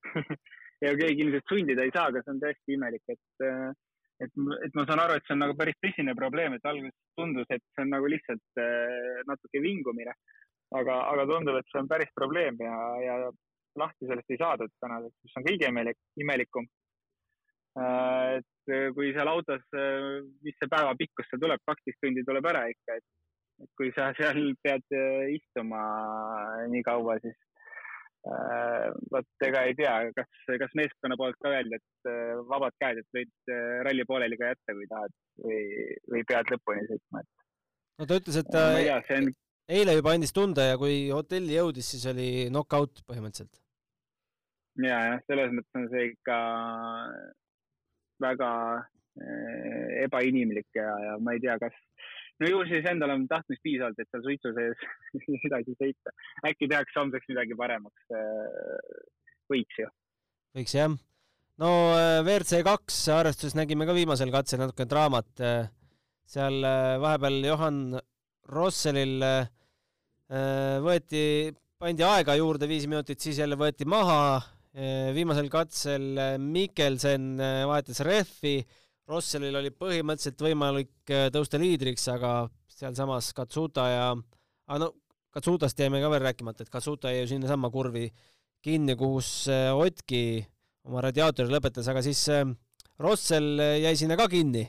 ja 0.86 0.93
keegi 0.98 1.26
ilmselt 1.26 1.50
sundida 1.50 1.86
ei 1.86 1.93
saa, 1.95 2.10
aga 2.12 2.22
see 2.24 2.34
on 2.36 2.43
tõesti 2.43 2.76
imelik, 2.78 3.04
et, 3.10 3.48
et, 4.26 4.38
et 4.67 4.78
ma 4.78 4.86
saan 4.86 5.02
aru, 5.04 5.17
et 5.17 5.26
see 5.26 5.36
on 5.36 5.43
nagu 5.43 5.58
päris 5.58 5.78
tõsine 5.82 6.15
probleem, 6.17 6.56
et 6.56 6.69
alguses 6.69 6.95
tundus, 7.17 7.50
et 7.50 7.65
see 7.74 7.88
on 7.88 7.91
nagu 7.98 8.13
lihtsalt 8.13 8.63
natuke 9.30 9.63
vingumine 9.65 10.15
aga, 10.78 10.98
aga 11.12 11.26
tundub, 11.30 11.58
et 11.60 11.72
see 11.72 11.82
on 11.82 11.89
päris 11.89 12.12
probleem 12.17 12.60
ja, 12.62 12.76
ja 13.04 13.15
lahti 13.80 14.10
sellest 14.10 14.34
ei 14.34 14.39
saadud 14.41 14.72
tänaseks, 14.84 15.17
mis 15.26 15.39
on 15.39 15.48
kõige 15.48 15.72
imelik, 15.72 16.00
imelikum. 16.22 16.67
Äh, 17.80 18.39
et 18.39 18.94
kui 18.96 19.12
seal 19.15 19.30
autos, 19.32 19.63
mis 20.46 20.58
see 20.60 20.70
päeva 20.72 20.96
pikkus 21.00 21.28
seal 21.30 21.42
tuleb, 21.42 21.62
kaksteist 21.68 22.00
tundi 22.04 22.26
tuleb 22.28 22.46
ära 22.52 22.65
ikka, 22.70 22.98
et, 23.00 23.06
et 23.63 23.70
kui 23.80 23.92
sa 23.96 24.10
seal 24.20 24.42
pead 24.65 24.98
äh, 24.98 25.30
istuma 25.38 25.82
nii 26.74 26.84
kaua, 26.86 27.18
siis 27.24 27.38
äh, 28.30 28.89
vot 29.13 29.48
ega 29.48 29.63
ei 29.70 29.78
tea, 29.80 29.96
kas, 30.18 30.32
kas 30.63 30.76
meeskonna 30.78 31.18
poolt 31.20 31.39
ka 31.42 31.54
öeldi, 31.56 31.80
et 31.80 32.12
vabad 32.52 32.76
käed, 32.84 33.02
et 33.02 33.20
võid 33.20 33.54
ralli 33.88 34.08
pooleli 34.10 34.39
ka 34.39 34.52
jätta, 34.52 34.76
kui 34.76 34.89
tahad 34.92 35.15
või, 35.46 35.62
või 36.13 36.26
pead 36.30 36.56
lõpuni 36.56 36.88
sõitma, 36.92 37.24
et. 37.24 37.48
no 38.02 38.10
ta 38.10 38.22
ütles, 38.22 38.42
et 38.44 38.54
tea, 38.54 39.02
on 39.22 39.34
eile 39.80 39.98
juba 40.00 40.15
andis 40.18 40.34
tunda 40.36 40.72
ja 40.72 40.78
kui 40.82 41.08
hotelli 41.13 41.56
jõudis, 41.56 41.94
siis 41.94 42.06
oli 42.12 42.30
knock-out 42.50 43.04
põhimõtteliselt. 43.08 43.62
ja, 44.84 45.04
jah, 45.13 45.20
selles 45.30 45.54
mõttes 45.56 45.80
on 45.80 45.92
see 45.94 46.10
ikka 46.12 46.39
väga 48.23 48.51
äh, 48.79 50.03
ebainimlik 50.05 50.67
ja, 50.77 50.89
ja 51.05 51.17
ma 51.23 51.36
ei 51.36 51.43
tea, 51.43 51.58
kas, 51.62 51.75
no 52.41 52.49
ju 52.49 52.63
siis 52.69 52.88
endal 52.91 53.15
on 53.15 53.27
tahtmist 53.32 53.63
piisavalt, 53.65 53.99
et 53.99 54.10
seal 54.12 54.25
suitsu 54.25 54.53
sees 54.58 54.84
edasi 55.49 55.75
sõita. 55.77 56.15
äkki 56.49 56.69
tehakse 56.71 56.99
homseks 57.01 57.32
midagi 57.32 57.58
paremaks 57.60 58.15
äh,. 58.15 58.84
võiks 59.51 59.82
ju. 59.84 59.89
võiks 60.60 60.75
jah. 60.77 60.97
no 61.62 61.71
äh, 61.95 62.19
WRC 62.25 62.63
kaks 62.67 63.01
arvestuses 63.15 63.58
nägime 63.60 63.88
ka 63.89 63.97
viimasel 63.97 64.34
katsel 64.34 64.63
natukene 64.63 64.93
draamat. 64.93 65.47
Seal 66.29 66.62
vahepeal 67.01 67.39
Johan 67.41 67.77
Rosselil 68.53 69.15
võeti, 70.86 71.21
pandi 71.82 72.05
aega 72.05 72.36
juurde 72.38 72.67
viis 72.69 72.86
minutit, 72.86 73.17
siis 73.17 73.39
jälle 73.41 73.58
võeti 73.58 73.88
maha. 73.89 74.43
Äh, 74.80 75.10
viimasel 75.15 75.50
katsel 75.52 76.13
äh, 76.15 76.38
Mikkelsen 76.39 77.34
vahetas 77.68 78.00
rehvi. 78.08 78.62
Rosselil 79.10 79.58
oli 79.58 79.72
põhimõtteliselt 79.74 80.42
võimalik 80.46 81.12
tõusta 81.34 81.58
liidriks, 81.58 82.06
aga 82.13 82.46
sealsamas 82.70 83.32
Katsuta 83.36 83.88
ja, 83.89 84.10
aga 84.70 84.82
no 84.84 84.92
Katsutast 85.34 85.78
jäime 85.82 86.00
ka 86.02 86.12
veel 86.13 86.24
rääkimata, 86.28 86.65
et 86.65 86.72
Katsuta 86.74 87.10
jäi 87.12 87.24
ju 87.24 87.32
sinnasamma 87.34 87.72
kurvi 87.74 88.08
kinni, 88.65 88.96
kus 88.98 89.50
Otki 89.50 90.46
oma 90.86 91.02
radiaatori 91.06 91.50
lõpetas, 91.50 91.89
aga 91.89 92.06
siis 92.06 92.22
Rossel 93.02 93.58
jäi 93.82 93.96
sinna 93.98 94.18
ka 94.18 94.30
kinni 94.30 94.68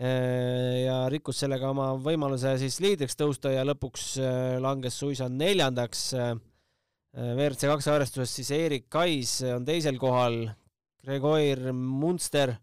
Äh, 0.00 0.86
ja 0.86 0.94
rikkus 1.12 1.42
sellega 1.42 1.68
oma 1.74 1.90
võimaluse 2.00 2.54
siis 2.62 2.78
liidriks 2.80 3.18
tõusta 3.20 3.50
ja 3.52 3.66
lõpuks 3.68 4.04
äh, 4.16 4.54
langes 4.62 4.96
suisa 4.96 5.26
neljandaks. 5.28 6.06
Äh, 7.16 7.34
WRC 7.34 7.70
kaks 7.70 7.88
arvestuses 7.90 8.32
siis 8.38 8.50
Erik 8.54 8.88
Kais 8.92 9.40
on 9.50 9.66
teisel 9.66 9.98
kohal, 9.98 10.42
Gregor 11.04 11.70
Munster 11.72 12.56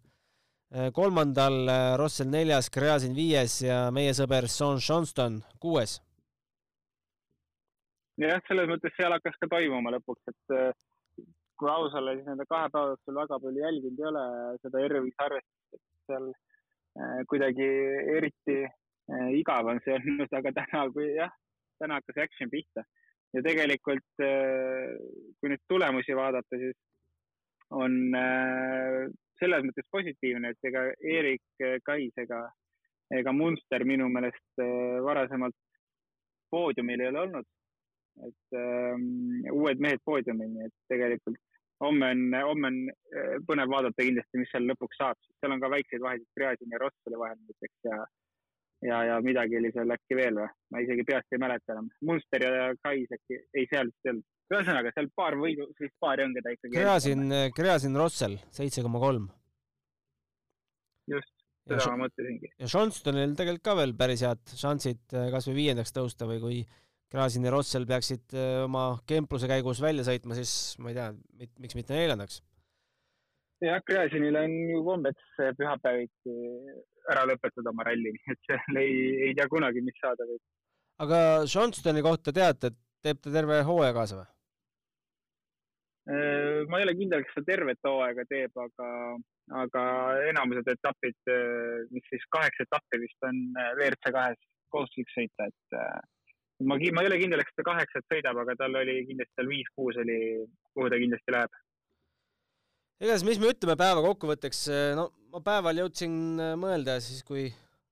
kolmandal, 0.92 1.62
Rossel 1.96 2.28
neljas, 2.28 2.68
Gräzin 2.68 3.14
viies 3.16 3.54
ja 3.64 3.86
meie 3.96 4.12
sõber 4.12 4.50
Sean 4.52 4.82
Johnston 4.84 5.38
kuues. 5.64 5.94
jah, 8.20 8.42
selles 8.50 8.68
mõttes 8.68 8.92
seal 8.98 9.16
hakkas 9.16 9.40
ka 9.40 9.48
toimuma 9.54 9.94
lõpuks, 9.96 10.28
et 10.28 11.24
kui 11.56 11.72
aus 11.72 11.96
olla, 11.96 12.18
siis 12.18 12.28
nende 12.28 12.44
kahe 12.52 12.68
päeva 12.74 12.92
jooksul 12.92 13.16
väga 13.16 13.40
palju 13.46 13.64
jälginud 13.64 14.04
ei 14.04 14.10
ole 14.12 14.26
seda 14.60 14.84
R5 14.90 15.26
arvestust, 15.30 15.80
et 15.80 16.12
seal 16.12 16.28
Äh, 16.98 17.24
kuidagi 17.30 17.66
eriti 18.18 18.62
äh, 18.66 19.30
igav 19.38 19.68
on 19.70 19.80
see 19.86 19.94
olnud, 20.00 20.32
aga 20.40 20.54
täna, 20.56 20.86
kui 20.96 21.12
jah, 21.14 21.34
täna 21.82 22.00
hakkas 22.00 22.24
action 22.24 22.50
pihta 22.50 22.82
ja 23.38 23.44
tegelikult 23.46 24.24
äh, 24.26 24.94
kui 25.40 25.54
nüüd 25.54 25.64
tulemusi 25.70 26.16
vaadata, 26.18 26.60
siis 26.60 26.78
on 27.78 27.94
selles 29.38 29.66
mõttes 29.68 29.84
positiivne, 29.92 30.54
et 30.54 30.68
ega 30.70 30.86
Erik 31.04 31.64
Kais 31.84 32.22
ega, 32.24 32.46
ega 33.12 33.34
Munster 33.36 33.84
minu 33.84 34.08
meelest 34.08 34.62
varasemalt 35.04 35.58
poodiumil 36.50 37.04
ei 37.04 37.10
ole 37.12 37.26
olnud. 37.26 37.50
et 38.26 38.56
ähm, 38.58 39.44
uued 39.52 39.84
mehed 39.84 40.00
poodiumil, 40.08 40.48
nii 40.50 40.64
et 40.66 40.74
tegelikult 40.90 41.38
homme 41.80 42.10
on, 42.12 42.22
homme 42.50 42.68
on 42.72 42.78
äh, 42.90 43.36
põnev 43.48 43.70
vaadata 43.72 44.06
kindlasti, 44.06 44.42
mis 44.42 44.50
seal 44.54 44.66
lõpuks 44.70 45.00
saab, 45.02 45.20
seal 45.40 45.54
on 45.54 45.62
ka 45.62 45.70
väikseid 45.74 46.04
vahesid 46.04 46.28
Gräzini 46.38 46.76
ja 46.76 46.82
Rossali 46.82 47.20
vahel 47.22 47.38
näiteks 47.44 47.90
ja 47.90 48.00
ja, 48.86 49.04
ja 49.10 49.18
midagi 49.26 49.58
oli 49.60 49.72
seal 49.74 49.94
äkki 49.96 50.18
veel 50.18 50.40
või, 50.40 50.50
ma 50.74 50.82
isegi 50.84 51.06
peast 51.08 51.34
ei 51.34 51.42
mäleta 51.42 51.74
enam. 51.76 51.90
Munster 52.08 52.46
ja 52.46 52.68
Kais 52.84 53.14
äkki, 53.18 53.40
ei 53.58 53.70
seal 53.70 53.90
vist 53.90 54.10
ei 54.10 54.14
olnud. 54.14 54.28
ühesõnaga 54.54 54.94
seal 54.96 55.10
paar 55.18 55.38
võidu, 55.40 55.68
sellist 55.78 55.98
paari 56.04 56.28
on, 56.28 56.36
keda 56.38 56.54
ikkagi. 56.56 56.78
Gräzin, 56.78 57.26
Gräzin 57.58 58.00
Rossel 58.00 58.38
seitse 58.54 58.84
koma 58.86 59.02
kolm. 59.04 59.30
just, 61.08 61.32
seda 61.68 61.94
ma 61.94 62.04
mõtlesingi. 62.06 62.52
ja 62.60 62.68
Johnstonil 62.74 63.38
tegelikult 63.38 63.66
ka 63.70 63.78
veel 63.80 63.96
päris 63.98 64.26
head 64.28 64.58
šansid 64.60 65.16
äh, 65.16 65.32
kasvõi 65.34 65.56
viiendaks 65.62 65.96
tõusta 65.96 66.28
või 66.30 66.44
kui 66.44 66.60
Gräzin 67.12 67.48
ja 67.48 67.54
Rossel 67.56 67.88
peaksid 67.88 68.36
äh, 68.36 68.66
oma 68.66 68.90
kempluse 69.08 69.50
käigus 69.50 69.82
välja 69.84 70.06
sõitma, 70.08 70.38
siis 70.38 70.76
ma 70.84 70.92
ei 70.92 71.00
tea, 71.00 71.10
miks 71.64 71.80
mitte 71.80 71.96
neljandaks. 71.96 72.42
jah, 73.64 73.82
Gräzinil 73.88 74.38
on 74.38 74.54
ju 74.74 74.84
kombeks 74.86 75.42
pühapäeviti 75.58 76.38
ära 77.14 77.26
lõpetada 77.30 77.74
oma 77.74 77.86
ralli, 77.88 78.14
nii 78.16 78.32
et 78.36 78.50
seal 78.50 78.82
ei, 78.82 78.98
ei 79.28 79.36
tea 79.38 79.48
kunagi, 79.52 79.84
mis 79.86 80.02
saada 80.02 80.28
võib. 80.30 80.42
aga 81.06 81.22
Johnstoni 81.46 82.04
kohta 82.06 82.34
teate, 82.36 82.74
et 82.74 82.82
teeb 83.06 83.22
ta 83.24 83.34
terve 83.34 83.62
hooaja 83.68 83.96
kaasa 83.98 84.20
või? 84.22 84.28
Äh, 86.08 86.60
ma 86.72 86.80
ei 86.80 86.88
ole 86.88 86.96
kindel, 87.00 87.24
kas 87.28 87.40
ta 87.40 87.48
tervet 87.48 87.88
hooaega 87.88 88.24
teeb, 88.30 88.60
aga, 88.64 88.92
aga 89.64 89.88
enamused 90.30 90.70
etapid, 90.76 91.18
äh, 91.32 91.82
mis 91.92 92.06
siis 92.12 92.24
kaheksa 92.36 92.68
etappi 92.68 93.02
vist 93.04 93.28
on 93.28 93.42
WRC 93.76 94.14
kahes 94.16 94.40
kohustuslik 94.72 95.12
sõita, 95.14 95.48
et 95.48 95.78
ma, 96.66 96.78
ma 96.78 97.04
ei 97.04 97.10
ole 97.10 97.20
kindel, 97.22 97.44
kas 97.46 97.58
ta 97.58 97.66
kaheksat 97.68 98.08
sõidab, 98.12 98.40
aga 98.42 98.56
tal 98.60 98.76
oli 98.80 99.00
kindlasti 99.10 99.36
seal 99.38 99.50
viis-kuus 99.52 100.00
oli, 100.04 100.20
kuhu 100.74 100.90
ta 100.92 101.00
kindlasti 101.02 101.36
läheb. 101.36 101.60
Igatahes, 102.98 103.26
mis 103.28 103.40
me 103.42 103.52
ütleme 103.54 103.78
päeva 103.80 104.04
kokkuvõtteks, 104.06 104.64
no 104.98 105.10
ma 105.34 105.42
päeval 105.46 105.84
jõudsin 105.84 106.14
äh, 106.42 106.56
mõelda 106.60 106.98
siis, 107.04 107.24
kui 107.28 107.48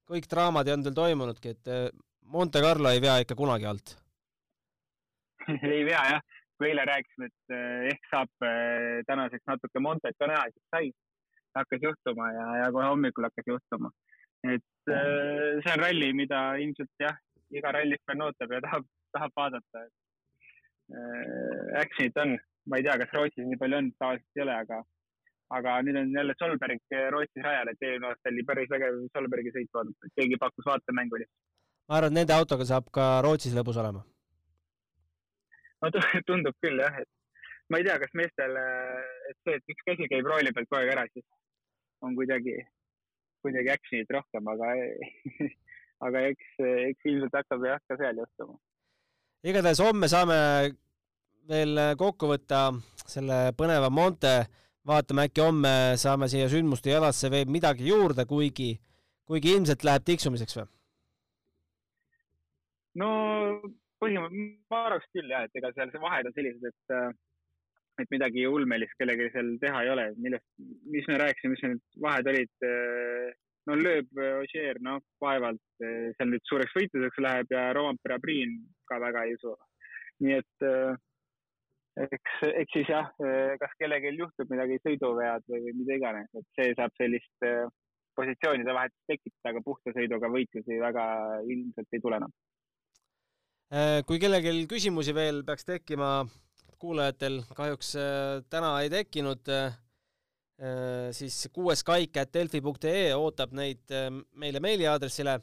kõik 0.10 0.30
draamad 0.32 0.68
ei 0.68 0.76
olnud 0.76 0.89
veel 0.89 1.00
toimunudki, 1.02 1.56
et 1.56 1.72
äh, 1.72 1.88
Monte 2.34 2.62
Carlo 2.63 2.89
ei 2.89 3.04
vea 3.04 3.20
ikka 3.22 3.38
kunagi 3.38 3.70
alt 3.70 3.96
ei 5.76 5.84
vea 5.86 6.02
jah, 6.15 6.24
kui 6.58 6.72
eile 6.72 6.88
rääkisime, 6.89 7.30
et 7.30 7.56
ehk 7.91 8.08
saab 8.10 8.48
tänaseks 9.06 9.46
natuke 9.52 9.82
Montet 9.84 10.18
ka 10.18 10.30
näha, 10.32 10.48
siis 10.50 10.63
sai. 10.74 10.89
hakkas 11.56 11.84
juhtuma 11.84 12.32
ja, 12.34 12.48
ja 12.63 12.72
kohe 12.74 12.88
hommikul 12.89 13.28
hakkas 13.28 13.52
juhtuma. 13.52 13.91
et 14.44 14.89
see 14.89 15.74
on 15.74 15.84
ralli, 15.84 16.10
mida 16.18 16.41
ilmselt 16.62 17.06
jah, 17.06 17.13
iga 17.54 17.72
rallifänn 17.76 18.26
ootab 18.26 18.52
ja 18.56 18.62
tahab, 18.65 18.89
tahab 19.13 19.38
vaadata. 19.38 19.86
Äh, 20.94 21.82
action'it 21.82 22.18
on, 22.22 22.36
ma 22.70 22.78
ei 22.78 22.86
tea, 22.86 22.98
kas 23.02 23.13
Rootsis 23.15 23.48
nii 23.48 23.58
palju 23.62 23.80
on, 23.80 23.88
tavaliselt 24.00 24.39
ei 24.39 24.44
ole, 24.46 24.58
aga, 24.65 24.82
aga 25.54 25.76
nüüd 25.86 25.98
on 26.00 26.14
jälle 26.18 26.34
Solberg 26.40 26.96
Rootsis 27.14 27.44
rajal, 27.44 27.70
et 27.72 27.84
eelmine 27.86 28.10
aasta 28.10 28.32
oli 28.32 28.46
päris 28.48 28.70
vägev 28.72 29.02
Solbergi 29.14 29.54
sõit 29.54 29.78
vaadata, 29.78 30.08
et 30.10 30.16
keegi 30.22 30.40
pakkus 30.42 30.66
vaatemängu 30.66 31.22
lihtsalt. 31.22 31.42
ma 31.90 31.98
arvan, 32.00 32.12
et 32.12 32.20
nende 32.20 32.34
autoga 32.34 32.66
saab 32.66 32.90
ka 32.98 33.10
Rootsis 33.26 33.58
lõbus 33.58 33.78
olema. 33.82 34.02
no 35.82 35.92
tundub 36.30 36.58
küll 36.64 36.82
jah, 36.82 37.02
et 37.02 37.12
ma 37.70 37.82
ei 37.82 37.88
tea, 37.88 38.00
kas 38.02 38.14
meestel, 38.14 38.58
et 39.30 39.38
see, 39.44 39.60
et 39.60 39.76
üks 39.76 39.86
käsi 39.90 40.10
käib 40.10 40.26
rooli 40.30 40.54
pealt 40.54 40.70
kogu 40.70 40.82
aeg 40.82 40.94
ära, 40.96 41.06
siis 41.14 41.26
on 42.06 42.18
kuidagi, 42.18 42.58
kuidagi 43.46 43.74
action'it 43.74 44.18
rohkem, 44.18 44.50
aga 44.54 44.74
aga 46.06 46.26
eks, 46.32 46.50
eks 46.92 47.12
ilmselt 47.12 47.38
hakkab 47.40 47.70
jah 47.70 47.82
ka 47.88 47.98
seal 48.02 48.22
juhtuma. 48.22 48.58
igatahes 49.46 49.82
homme 49.86 50.10
saame 50.12 50.38
veel 51.50 51.80
kokku 51.98 52.30
võtta 52.34 52.68
selle 53.06 53.54
põneva 53.58 53.92
Monte, 53.94 54.36
vaatame 54.88 55.28
äkki 55.28 55.43
homme 55.43 55.74
saame 56.02 56.30
siia 56.32 56.48
sündmuste 56.52 56.93
jalasse 56.93 57.32
veel 57.34 57.50
midagi 57.52 57.88
juurde, 57.89 58.26
kuigi, 58.30 58.76
kuigi 59.26 59.56
ilmselt 59.58 59.86
läheb 59.88 60.06
tiksumiseks 60.06 60.60
või? 60.60 60.67
no 63.02 63.10
põhimõtteliselt 64.00 64.71
ma 64.71 64.82
arvaks 64.89 65.08
küll 65.15 65.32
jah, 65.32 65.48
et 65.48 65.58
ega 65.60 65.71
seal 65.76 65.91
see 65.91 66.04
vahed 66.04 66.30
on 66.30 66.36
sellised, 66.36 66.69
et 66.69 66.98
et 68.04 68.12
midagi 68.12 68.43
ulmelist 68.48 68.95
kellelgi 69.00 69.30
seal 69.32 69.54
teha 69.62 69.82
ei 69.86 69.89
ole, 69.93 70.06
millest, 70.19 70.45
mis 70.91 71.06
me 71.08 71.19
rääkisime, 71.21 71.54
mis 71.54 71.63
need 71.63 71.84
vahed 72.04 72.28
olid. 72.32 72.65
no 73.65 73.78
lööb 73.80 74.19
Ožeer, 74.43 74.78
noh, 74.84 75.00
vaevalt 75.24 75.62
seal 75.80 76.30
nüüd 76.30 76.43
suureks 76.45 76.76
võitluseks 76.76 77.24
läheb 77.24 77.56
ja 77.56 77.69
Rompera 77.74 78.19
Priin 78.21 78.60
ka 78.89 79.00
väga 79.02 79.24
ei 79.26 79.38
usu. 79.39 79.56
nii 80.21 80.36
et 80.38 80.67
eks, 82.04 82.36
eks 82.50 82.76
siis 82.76 82.92
jah, 82.92 83.10
kas 83.62 83.76
kellelgi 83.80 84.14
juhtub 84.20 84.52
midagi, 84.52 84.80
sõiduvead 84.84 85.46
või 85.52 85.74
mida 85.80 86.00
iganes, 86.00 86.30
et 86.36 86.48
see 86.58 86.74
saab 86.78 86.96
sellist 87.00 87.48
positsioonide 88.16 88.76
vahetust 88.76 89.12
tekitada, 89.12 89.52
aga 89.52 89.64
puhta 89.64 89.94
sõiduga 89.96 90.32
võitlusi 90.32 90.80
väga 90.82 91.06
ilmselt 91.44 91.96
ei 91.96 92.04
tule 92.04 92.20
enam. 92.22 92.36
kui 94.08 94.20
kellelgi 94.22 94.68
küsimusi 94.72 95.16
veel 95.16 95.44
peaks 95.48 95.68
tekkima 95.68 96.12
kuulajatel 96.80 97.42
kahjuks 97.56 97.96
täna 98.52 98.76
ei 98.84 98.92
tekkinud, 98.94 99.52
siis 101.16 101.48
kuues 101.56 101.84
kaik 101.84 102.18
at 102.22 102.32
delfi.ee 102.34 103.14
ootab 103.16 103.56
neid 103.56 103.96
meile 104.36 104.62
meiliaadressile. 104.64 105.40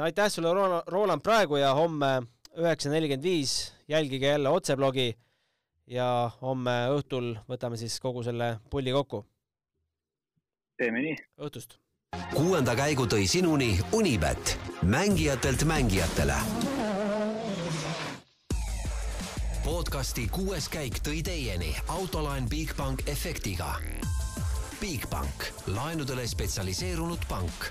aitäh 0.00 0.28
sulle, 0.28 0.52
Roland, 0.86 1.22
praegu 1.24 1.56
ja 1.56 1.74
homme 1.74 2.20
üheksa 2.56 2.90
nelikümmend 2.90 3.24
viis 3.24 3.74
jälgige 3.88 4.26
jälle 4.26 4.48
otseblogi 4.48 5.12
ja 5.90 6.30
homme 6.40 6.76
õhtul 6.94 7.34
võtame 7.50 7.78
siis 7.80 7.98
kogu 8.00 8.22
selle 8.22 8.56
pulli 8.70 8.92
kokku. 8.94 9.24
teeme 10.78 11.02
nii. 11.02 11.16
õhtust. 11.38 11.78
kuuenda 12.34 12.76
käigu 12.78 13.06
tõi 13.06 13.26
sinuni 13.26 13.72
Unibet, 13.92 14.58
mängijatelt 14.82 15.64
mängijatele 15.64 16.38
podcasti 19.64 20.28
kuues 20.32 20.68
käik 20.72 21.02
tõi 21.04 21.20
teieni 21.22 21.74
autolaen 21.88 22.48
Bigbank 22.48 23.04
efektiga. 23.08 23.74
Bigbank, 24.80 25.44
laenudele 25.66 26.26
spetsialiseerunud 26.26 27.28
pank 27.28 27.68